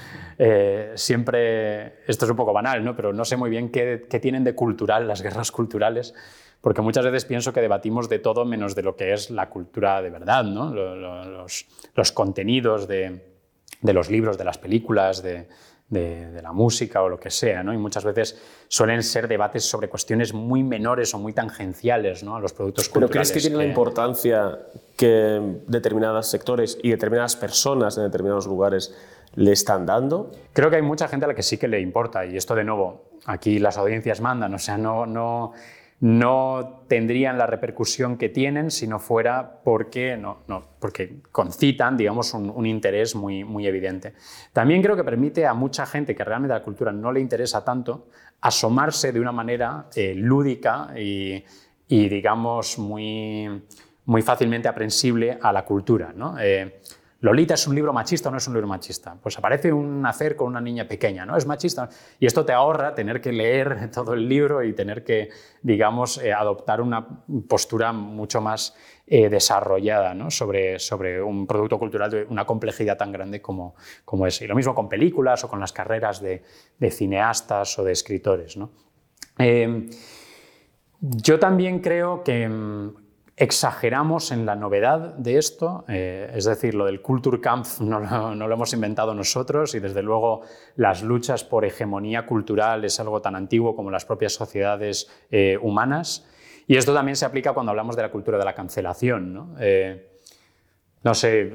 [0.42, 2.96] Eh, siempre, esto es un poco banal, ¿no?
[2.96, 6.14] pero no sé muy bien qué, tienen de cultural las guerras culturales
[6.62, 10.00] porque muchas veces pienso que debatimos de todo menos de lo que es la cultura
[10.00, 10.74] de verdad, ¿no?
[10.74, 13.34] los, los, contenidos de,
[13.82, 15.46] de, los libros, de las películas, de,
[15.90, 17.74] de, la música o lo que sea, ¿no?
[17.74, 22.36] Y muchas veces suelen ser debates sobre cuestiones muy menores o muy tangenciales ¿no?
[22.36, 23.10] a los productos culturales.
[23.10, 24.58] ¿Pero crees que tiene la importancia
[24.96, 28.96] que determinados sectores y determinadas personas en determinados lugares
[29.34, 30.30] le están dando?
[30.52, 32.64] Creo que hay mucha gente a la que sí que le importa y esto de
[32.64, 35.06] nuevo, aquí las audiencias mandan, o sea, no...
[35.06, 35.52] no
[36.00, 42.32] no tendrían la repercusión que tienen si no fuera porque, no, no, porque concitan digamos,
[42.32, 44.14] un, interés muy, muy evidente.
[44.52, 48.08] También creo que permite a mucha gente que realmente la cultura no le interesa tanto
[48.40, 51.44] asomarse de una manera eh, lúdica y,
[51.88, 53.62] digamos, muy,
[54.06, 56.14] muy fácilmente aprensible a la cultura.
[56.14, 56.38] ¿no?
[56.40, 56.80] Eh,
[57.20, 59.14] Lolita es un libro machista o no es un libro machista.
[59.20, 61.36] Pues aparece un nacer con una niña pequeña, ¿no?
[61.36, 61.88] Es machista.
[62.18, 65.28] Y esto te ahorra tener que leer todo el libro y tener que,
[65.62, 67.06] digamos, eh, adoptar una
[67.46, 68.74] postura mucho más
[69.06, 70.30] eh, desarrollada ¿no?
[70.30, 74.46] sobre, sobre un producto cultural de una complejidad tan grande como, como ese.
[74.46, 76.42] Y lo mismo con películas o con las carreras de,
[76.90, 78.56] cineastas o de escritores.
[78.56, 78.70] ¿no?
[79.38, 79.90] Eh,
[81.00, 82.94] yo también creo que mm,
[83.40, 87.98] exageramos en la novedad de esto, eh, es decir, lo del Kulturkampf no,
[88.34, 90.42] no, lo hemos inventado nosotros y desde luego
[90.76, 96.28] las luchas por hegemonía cultural es algo tan antiguo como las propias sociedades eh, humanas.
[96.66, 99.32] Y esto también se aplica cuando hablamos de la cultura de la cancelación.
[99.32, 99.54] ¿no?
[99.58, 100.18] Eh,
[101.02, 101.50] no sé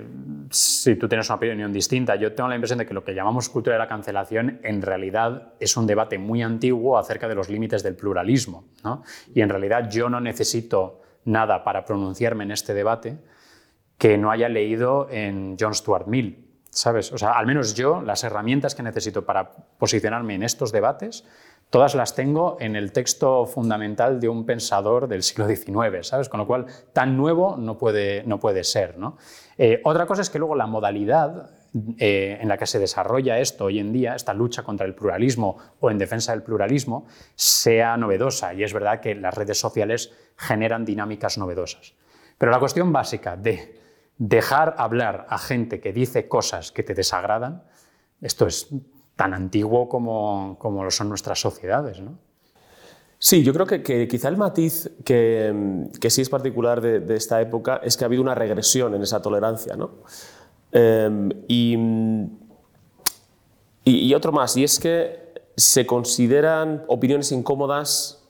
[0.50, 2.16] si tú tienes una opinión distinta.
[2.16, 5.54] Yo tengo la impresión de que lo que llamamos cultura de la cancelación en realidad
[5.60, 8.66] es un debate muy antiguo acerca de los límites del pluralismo.
[8.84, 9.04] ¿no?
[9.36, 13.18] Y en realidad yo no necesito nada para pronunciarme en este debate
[13.98, 17.12] que no haya leído en John Stuart Mill, ¿sabes?
[17.12, 21.26] O sea, al menos yo, las herramientas que necesito para posicionarme en estos debates,
[21.70, 26.30] todas las tengo en el texto fundamental de un pensador del siglo XIX, ¿sabes?
[26.30, 29.18] Con lo cual, tan nuevo no puede, no puede ser, ¿no?
[29.58, 31.50] Eh, otra cosa es que luego la modalidad
[31.98, 35.58] eh, en la que se desarrolla esto hoy en día, esta lucha contra el pluralismo
[35.82, 37.06] o en defensa del pluralismo,
[37.36, 38.54] sea novedosa.
[38.54, 41.94] Y es verdad que las redes sociales generan dinámicas novedosas.
[42.38, 43.82] Pero la cuestión básica de
[44.18, 47.64] dejar hablar a gente que dice cosas que te desagradan,
[48.22, 48.70] esto es
[49.18, 52.00] tan antiguo como, lo son nuestras sociedades.
[52.00, 52.18] ¿no?
[53.20, 57.82] Sí, yo creo que, quizá el matiz que, sí es particular de, de, esta época
[57.84, 59.76] es que ha habido una regresión en esa tolerancia.
[59.76, 60.04] ¿no?
[60.78, 61.78] Em, y,
[63.86, 68.25] y, otro más, y es que se consideran opiniones incómodas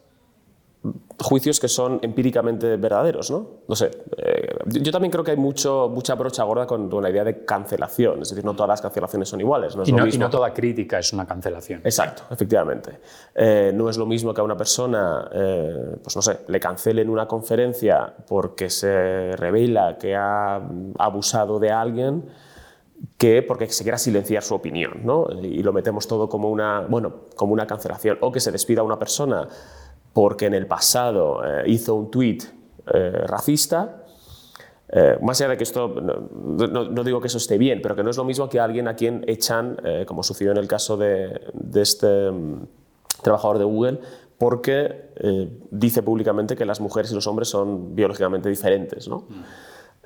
[1.20, 3.62] juicios que son empíricamente verdaderos, ¿no?
[3.68, 7.24] No sé, eh, yo también creo que hay mucho, mucha brocha gorda con, la idea
[7.24, 9.76] de cancelación, es decir, no todas las cancelaciones son iguales.
[9.76, 11.82] No es y, no, toda crítica es una cancelación.
[11.84, 13.00] Exacto, efectivamente.
[13.34, 17.10] Eh, no es lo mismo que a una persona, eh, pues no sé, le cancelen
[17.10, 20.62] una conferencia porque se revela que ha
[20.98, 22.26] abusado de alguien,
[23.18, 25.28] que porque se quiera silenciar su opinión, ¿no?
[25.42, 28.18] Y lo metemos todo como una, bueno, como una cancelación.
[28.22, 29.48] O que se despida a una persona
[30.16, 32.42] porque en el pasado eh, hizo un tuit
[32.94, 34.06] eh, racista,
[34.88, 38.12] eh, más allá de que esto, no, digo que eso esté bien, pero que no
[38.12, 42.32] es lo mismo que alguien a quien echan, como sucedió en el caso de, este
[42.32, 42.66] mm,
[43.24, 44.00] trabajador de Google,
[44.38, 45.10] porque
[45.70, 49.10] dice públicamente que las mujeres y los hombres son biológicamente diferentes.
[49.10, 49.26] ¿no?
[49.28, 49.44] Mm.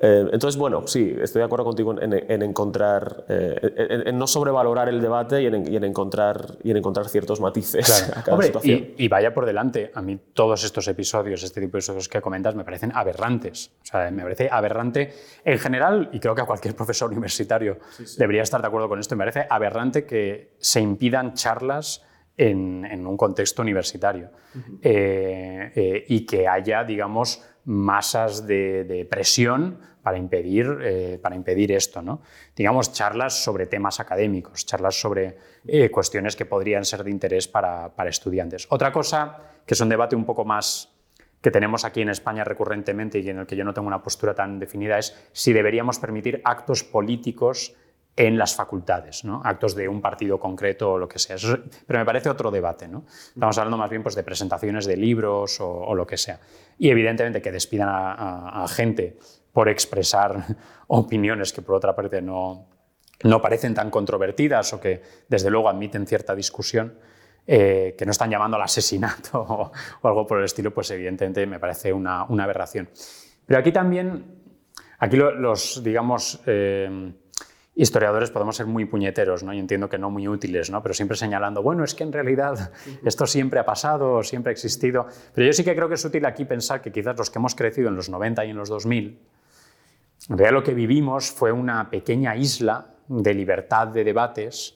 [0.02, 5.02] Eh, entonces, bueno, sí, estoy de acuerdo contigo en, encontrar, eh, en, no sobrevalorar el
[5.02, 8.94] debate y en, encontrar, y en encontrar ciertos matices a cada situación.
[8.98, 12.56] Y, vaya por delante, a mí todos estos episodios, este tipo de episodios que comentas,
[12.56, 13.72] me parecen aberrantes.
[13.82, 17.80] O sea, me parece aberrante en general, y creo que a cualquier profesor universitario
[18.18, 22.06] debería estar de acuerdo con esto, me parece aberrante que se impidan charlas
[22.38, 24.30] en, un contexto universitario.
[24.82, 32.02] Eh, y que haya, digamos, masas de, presión para impedir, eh, para impedir esto.
[32.02, 32.22] ¿no?
[32.56, 35.38] Digamos, charlas sobre temas académicos, charlas sobre
[35.68, 38.68] eh, cuestiones que podrían ser de interés para, estudiantes.
[38.70, 40.96] Otra cosa, que es un debate un poco más
[41.42, 44.34] que tenemos aquí en España recurrentemente y en el que yo no tengo una postura
[44.36, 47.76] tan definida, es si deberíamos permitir actos políticos
[48.20, 49.42] en las facultades, ¿no?
[49.46, 51.38] actos de un partido concreto o lo que sea.
[51.88, 52.86] pero me parece otro debate.
[52.86, 53.06] ¿no?
[53.08, 56.38] Estamos hablando más bien pues, de presentaciones de libros o, lo que sea.
[56.78, 59.18] Y evidentemente que despidan a, gente
[59.54, 60.44] por expresar
[60.88, 62.68] opiniones que por otra parte no,
[63.24, 67.00] no parecen tan controvertidas o que desde luego admiten cierta discusión,
[67.48, 69.40] eh, que no están llamando al asesinato
[70.02, 72.90] o, algo por el estilo, pues evidentemente me parece una, una aberración.
[73.46, 74.26] Pero aquí también,
[74.98, 77.14] aquí los, digamos, eh,
[77.82, 79.54] historiadores podemos ser muy puñeteros, ¿no?
[79.54, 80.84] Y entiendo que no muy útiles, ¿no?
[80.84, 82.72] Pero siempre señalando, bueno, es que en realidad
[83.06, 85.08] esto siempre ha pasado, siempre ha existido.
[85.34, 87.56] Pero yo sí que creo que es útil aquí pensar que quizás los que hemos
[87.56, 89.20] crecido en los 90 y en los 2000,
[90.30, 94.76] en realidad lo que vivimos fue una pequeña isla de libertad de debates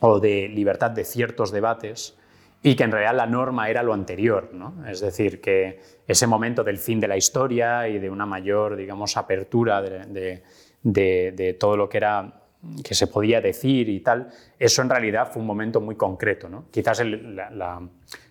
[0.00, 2.18] o de libertad de ciertos debates
[2.62, 4.84] y que en realidad la norma era lo anterior, ¿no?
[4.86, 9.16] Es decir, que ese momento del fin de la historia y de una mayor, digamos,
[9.16, 10.42] apertura de de,
[11.58, 12.42] todo lo que era
[12.82, 14.28] que se podía decir y tal,
[14.58, 16.48] eso en realidad fue un momento muy concreto.
[16.48, 16.66] ¿no?
[16.70, 17.38] Quizás el,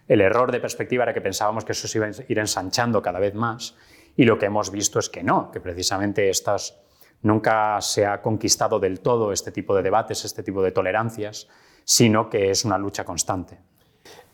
[0.07, 3.19] el, error de perspectiva era que pensábamos que eso se iba a ir ensanchando cada
[3.19, 3.75] vez más
[4.15, 6.77] y lo que hemos visto es que no, que precisamente estas,
[7.21, 11.47] nunca se ha conquistado del todo este tipo de debates, este tipo de tolerancias,
[11.83, 13.59] sino que es una lucha constante.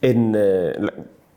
[0.01, 0.74] En, eh,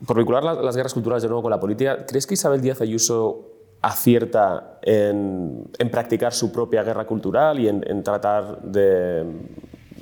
[0.06, 2.80] por vincular las, las guerras culturales de nuevo con la política, ¿crees que Isabel Díaz
[2.80, 3.53] Ayuso
[3.84, 9.24] acierta en, practicar su propia guerra cultural y en, tratar de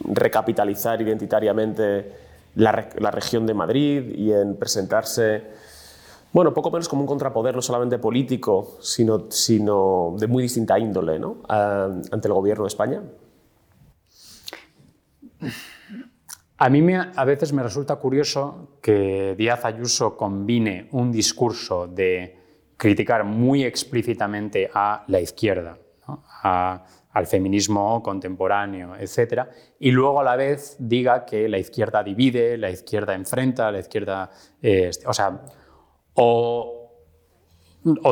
[0.05, 2.13] recapitalizar identitariamente
[2.55, 2.71] la,
[3.11, 5.43] región de Madrid y en presentarse,
[6.33, 11.19] bueno, poco menos como un contrapoder no solamente político, sino, sino de muy distinta índole
[11.19, 11.39] ¿no?
[11.49, 13.03] ante el gobierno de España?
[16.59, 22.42] A mí me, a veces me resulta curioso que Díaz Ayuso combine un discurso de
[22.83, 25.79] criticar muy explícitamente a la izquierda,
[27.13, 29.45] al feminismo contemporáneo, etc.
[29.79, 34.31] Y luego a la vez diga que la izquierda divide, la izquierda enfrenta, la izquierda...
[34.61, 35.43] Eh, o sea,
[36.15, 36.91] o,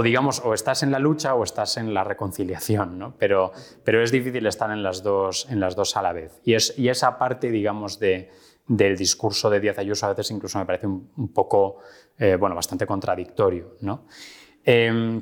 [0.05, 3.17] digamos, o estás en la lucha o estás en la reconciliación, ¿no?
[3.19, 3.51] pero,
[3.83, 6.41] pero es difícil estar en las dos, en las dos a la vez.
[6.45, 8.31] Y, es, y esa parte, digamos, de,
[8.69, 11.79] del discurso de Díaz Ayuso a veces incluso me parece un, poco,
[12.17, 13.75] eh, bueno, bastante contradictorio.
[13.81, 14.07] ¿no?
[14.65, 15.21] Em,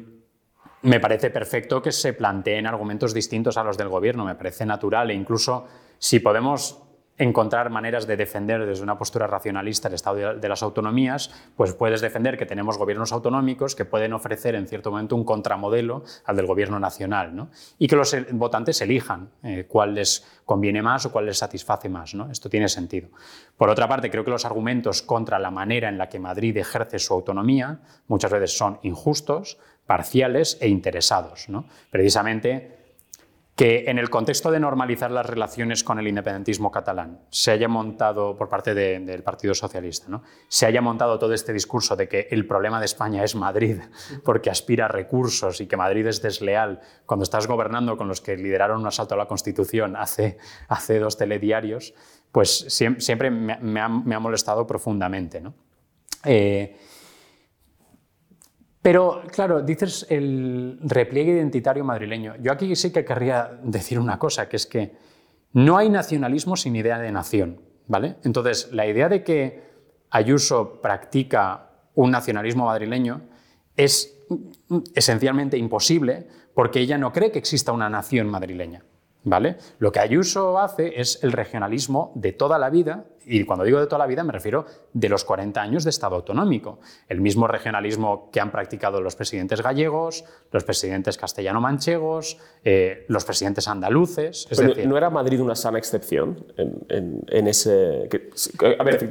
[0.82, 5.10] me parece perfecto que se planteen argumentos distintos a los del gobierno, me parece natural
[5.10, 5.66] e incluso
[5.98, 6.87] si podemos
[7.18, 12.00] encontrar maneras de defender desde una postura racionalista el Estado de las autonomías, pues puedes
[12.00, 16.46] defender que tenemos gobiernos autonómicos que pueden ofrecer en cierto momento un contramodelo al del
[16.46, 17.50] gobierno nacional ¿no?
[17.78, 22.14] y que los votantes elijan eh, cuál les conviene más o cuál les satisface más.
[22.14, 22.30] ¿no?
[22.30, 23.08] Esto tiene sentido.
[23.56, 26.98] Por otra parte, creo que los argumentos contra la manera en la que Madrid ejerce
[27.00, 31.48] su autonomía muchas veces son injustos, parciales e interesados.
[31.48, 31.66] ¿no?
[31.90, 32.77] Precisamente
[33.58, 38.36] que en el contexto de normalizar las relaciones con el independentismo catalán se haya montado
[38.36, 40.22] por parte del Partido Socialista, ¿no?
[40.46, 43.80] se haya montado todo este discurso de que el problema de España es Madrid
[44.24, 48.36] porque aspira a recursos y que Madrid es desleal cuando estás gobernando con los que
[48.36, 50.38] lideraron un asalto a la Constitución hace,
[50.68, 51.94] hace dos telediarios,
[52.30, 55.40] pues siempre, me, ha, molestado profundamente.
[55.40, 55.54] ¿no?
[56.24, 56.76] Eh,
[58.82, 62.36] pero, claro, dices el repliegue identitario madrileño.
[62.40, 64.96] Yo aquí sí que querría decir una cosa, que es que
[65.52, 68.16] no hay nacionalismo sin idea de nación, ¿vale?
[68.24, 69.68] Entonces, la idea de que
[70.10, 73.28] Ayuso practica un nacionalismo madrileño
[73.76, 74.24] es
[74.94, 78.84] esencialmente imposible porque ella no cree que exista una nación madrileña.
[79.24, 79.56] ¿Vale?
[79.78, 83.86] Lo que Ayuso hace es el regionalismo de toda la vida, y cuando digo de
[83.86, 86.78] toda la vida me refiero de los 40 años de Estado autonómico.
[87.08, 93.68] El mismo regionalismo que han practicado los presidentes gallegos, los presidentes castellano-manchegos, eh, los presidentes
[93.68, 94.48] andaluces.
[94.86, 98.08] ¿No era Madrid una sana excepción en, ese...?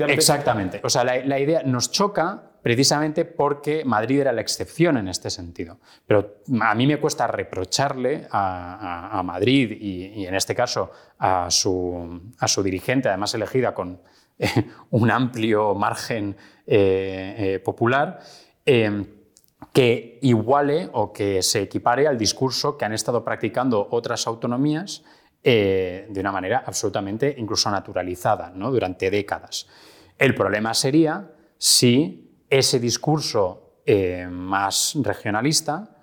[0.08, 0.80] Exactamente.
[0.84, 5.30] O sea, la, la idea nos choca precisamente porque Madrid era la excepción en este
[5.30, 5.80] sentido.
[6.06, 12.22] Pero a mí me cuesta reprocharle a, Madrid y, en este caso a su,
[12.62, 14.02] dirigente, además elegida con
[14.38, 14.50] eh,
[14.90, 18.20] un amplio margen eh, eh, popular,
[18.66, 25.06] que iguale o que se equipare al discurso que han estado practicando otras autonomías
[25.42, 28.72] de una manera absolutamente incluso naturalizada ¿no?
[28.72, 29.70] durante décadas.
[30.18, 35.98] El problema sería si ese discurso eh, más regionalista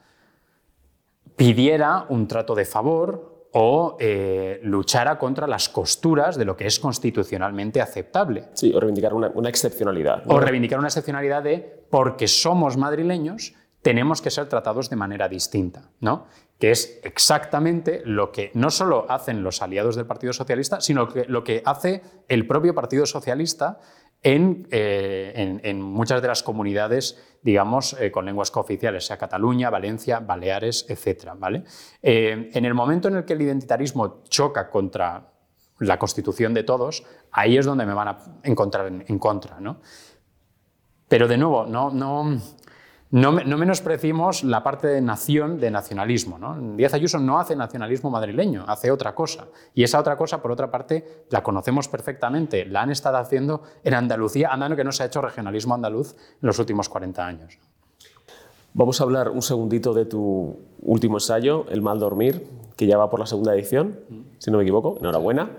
[1.37, 6.81] pidiera un trato de favor o eh, luchara contra las costuras de lo que es
[6.81, 8.47] constitucionalmente aceptable.
[8.55, 10.25] Sí, o reivindicar una, excepcionalidad.
[10.27, 15.91] O reivindicar una excepcionalidad de porque somos madrileños tenemos que ser tratados de manera distinta,
[16.01, 16.27] ¿no?
[16.59, 21.27] que es exactamente lo que no solo hacen los aliados del Partido Socialista, sino que
[21.27, 23.81] lo que hace el propio Partido Socialista
[24.27, 30.87] eh, en, muchas de las comunidades, digamos, eh, con lenguas cooficiales, sea Cataluña, Valencia, Baleares,
[30.89, 31.33] etc.
[31.37, 31.65] ¿vale?
[32.03, 35.31] Eh, en el momento en el que el identitarismo choca contra
[35.81, 39.61] la constitución de todos, ahí es donde me van a encontrar en, contra.
[39.61, 39.81] ¿no?
[41.07, 42.41] Pero de nuevo, no, no,
[43.15, 46.37] no, no menospreciemos la parte de nación, de nacionalismo.
[46.37, 46.77] ¿no?
[46.77, 49.47] Díaz Ayuso no hace nacionalismo madrileño, hace otra cosa.
[49.73, 52.67] Y esa otra cosa, por otra parte, la conocemos perfectamente.
[52.67, 56.47] La han estado haciendo en Andalucía, andando que no se ha hecho regionalismo andaluz en
[56.49, 57.57] los últimos 40 años.
[58.73, 62.45] Vamos a hablar un segundito de tu último ensayo, El mal dormir,
[62.75, 64.01] que ya va por la segunda edición,
[64.39, 64.97] si no me equivoco.
[64.99, 65.51] Enhorabuena.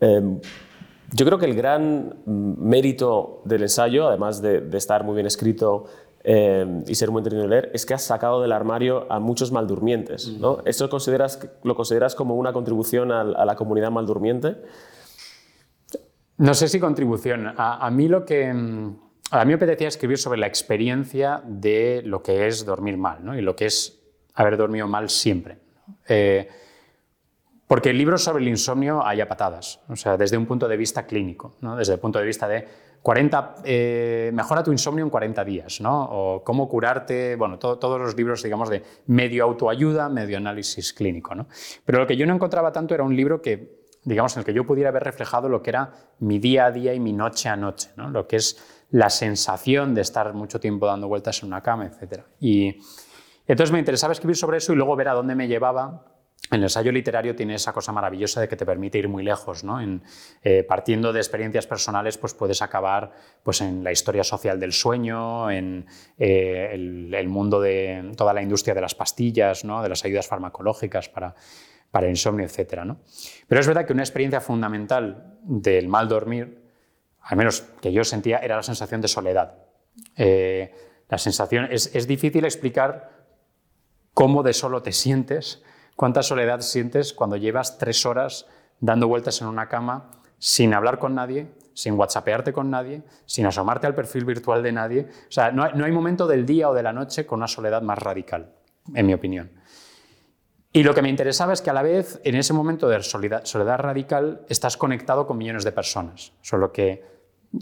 [0.00, 0.40] Eh,
[1.14, 5.84] yo creo que el gran mérito del ensayo, además de, de estar muy bien escrito
[6.24, 9.50] eh, y ser muy entretenido de leer, es que has sacado del armario a muchos
[9.50, 10.28] maldurmientes.
[10.28, 10.58] ¿no?
[10.64, 14.56] ¿Eso consideras, lo consideras como una contribución a, a, la comunidad maldurmiente?
[16.38, 17.48] No sé si contribución.
[17.56, 18.48] A, a, mí lo que...
[18.48, 23.36] A mí me apetecía escribir sobre la experiencia de lo que es dormir mal ¿no?
[23.36, 24.02] y lo que es
[24.34, 25.58] haber dormido mal siempre.
[26.08, 26.48] Eh,
[27.66, 30.76] porque el libro sobre el insomnio hay a patadas, o sea, desde un punto de
[30.76, 31.74] vista clínico, ¿no?
[31.76, 32.68] desde el punto de vista de
[33.02, 36.04] 40, eh, mejora tu insomnio en 40 días, ¿no?
[36.04, 41.48] O cómo curarte, bueno, todos los libros, digamos, de medio autoayuda, medio análisis clínico, ¿no?
[41.84, 44.54] Pero lo que yo no encontraba tanto era un libro que, digamos, en el que
[44.54, 47.56] yo pudiera haber reflejado lo que era mi día a día y mi noche a
[47.56, 48.08] noche, ¿no?
[48.08, 48.56] Lo que es
[48.90, 52.22] la sensación de estar mucho tiempo dando vueltas en una cama, etc.
[52.38, 52.78] Y
[53.48, 56.04] entonces me interesaba escribir sobre eso y luego ver a dónde me llevaba
[56.50, 59.64] el ensayo literario tiene esa cosa maravillosa de que te permite ir muy lejos.
[59.64, 59.78] ¿no?
[60.42, 63.12] Eh, partiendo de experiencias personales, pues puedes acabar
[63.42, 65.86] pues, en la historia social del sueño, en
[66.18, 69.82] eh, el, mundo de toda la industria de las pastillas, ¿no?
[69.82, 71.34] de las ayudas farmacológicas para,
[71.90, 72.82] para el insomnio, etc.
[73.46, 76.60] Pero es verdad que una experiencia fundamental del mal dormir,
[77.20, 79.54] al menos que yo sentía, era la sensación de soledad.
[80.16, 80.74] Eh,
[81.08, 83.10] la sensación es, es difícil explicar
[84.12, 85.62] cómo de solo te sientes
[86.02, 88.48] ¿Cuánta soledad sientes cuando llevas tres horas
[88.80, 93.86] dando vueltas en una cama sin hablar con nadie, sin whatsappearte con nadie, sin asomarte
[93.86, 95.06] al perfil virtual de nadie?
[95.28, 97.46] O sea, no hay, no hay momento del día o de la noche con una
[97.46, 98.52] soledad más radical,
[98.92, 99.52] en mi opinión.
[100.72, 103.44] Y lo que me interesaba es que a la vez, en ese momento de soledad,
[103.44, 107.11] soledad radical, estás conectado con millones de personas, solo que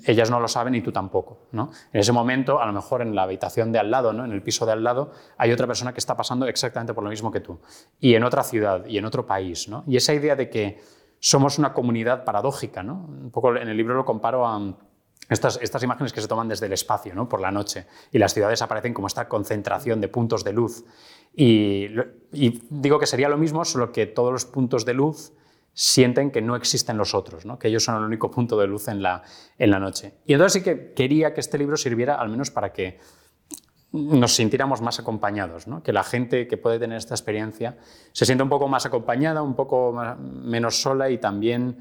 [0.04, 1.46] ellas no lo saben y tú tampoco.
[1.52, 1.70] ¿no?
[1.92, 4.24] En ese momento, a lo mejor en la habitación de al lado, ¿no?
[4.24, 7.10] en el piso de al lado, hay otra persona que está pasando exactamente por lo
[7.10, 7.58] mismo que tú.
[7.98, 9.68] Y en otra ciudad, y en otro país.
[9.68, 9.84] ¿no?
[9.86, 10.80] Y esa idea de que
[11.18, 13.06] somos una comunidad paradójica, ¿no?
[13.08, 14.60] un poco en el libro lo comparo a
[15.28, 17.28] estas, imágenes que se toman desde el espacio, ¿no?
[17.28, 20.84] por la noche, y las ciudades aparecen como esta concentración de puntos de luz.
[21.32, 21.88] Y
[22.70, 25.32] digo que sería lo mismo, solo que todos los puntos de luz
[25.72, 27.58] sienten que no existen los otros, ¿no?
[27.58, 29.22] que ellos son el único punto de luz en la,
[29.58, 30.14] en la noche.
[30.26, 32.98] Y entonces sí que quería que este libro sirviera al menos para que
[33.92, 35.82] nos sintiéramos más acompañados, ¿no?
[35.82, 37.76] que la gente que puede tener esta experiencia
[38.12, 41.78] se sienta un poco más acompañada, un poco menos sola y también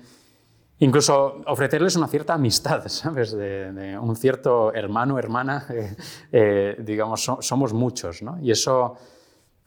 [0.80, 3.32] incluso ofrecerles una cierta amistad, ¿sabes?
[3.32, 5.96] De, de un cierto hermano, hermana, eh,
[6.32, 8.40] eh, digamos, so, somos muchos, ¿no?
[8.42, 8.96] Y eso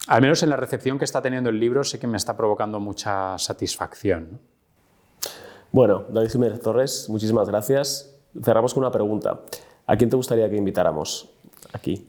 [0.07, 2.81] al menos en la recepción que está teniendo el libro, sé que me está provocando
[2.81, 4.41] mucha satisfacción.
[5.71, 8.15] Bueno, David Jiménez Torres, muchísimas gracias.
[8.43, 9.41] Cerramos con una pregunta.
[9.87, 11.31] ¿A quién te gustaría que invitáramos
[11.73, 12.09] aquí?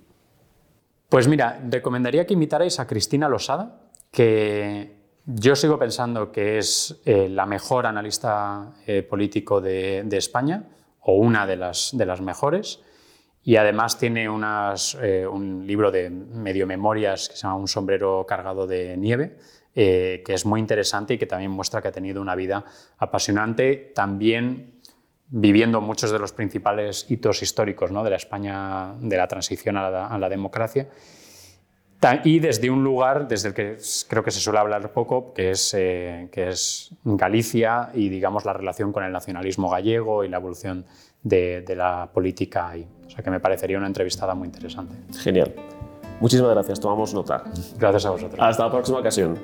[1.07, 3.81] Pues mira, recomendaría que invitarais a Cristina Losada,
[4.11, 10.63] que yo sigo pensando que es eh, la mejor analista eh, político de, de, España,
[11.01, 12.81] o una de las, de las mejores.
[13.43, 18.25] Y además tiene unas, eh, un libro de medio memorias que se llama Un sombrero
[18.25, 19.37] cargado de nieve,
[19.75, 22.63] eh, que es muy interesante y que también muestra que ha tenido una vida
[22.97, 24.79] apasionante, también
[25.27, 28.03] viviendo muchos de los principales hitos históricos ¿no?
[28.03, 30.87] de la España de la transición a la, a la democracia
[32.23, 33.77] y desde un lugar desde el que
[34.09, 38.53] creo que se suele hablar poco, que es, eh, que es Galicia y digamos la
[38.53, 40.85] relación con el nacionalismo gallego y la evolución
[41.23, 42.85] de, de, la política ahí.
[43.05, 44.95] O sea que me parecería una entrevistada muy interesante.
[45.19, 45.53] Genial.
[46.19, 47.43] Muchísimas gracias, tomamos nota.
[47.77, 48.39] Gracias a vosotros.
[48.39, 49.37] Hasta la próxima ocasión.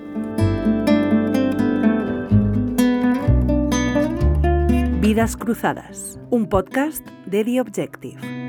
[5.02, 8.49] Vidas Cruzadas, un podcast de The Objective.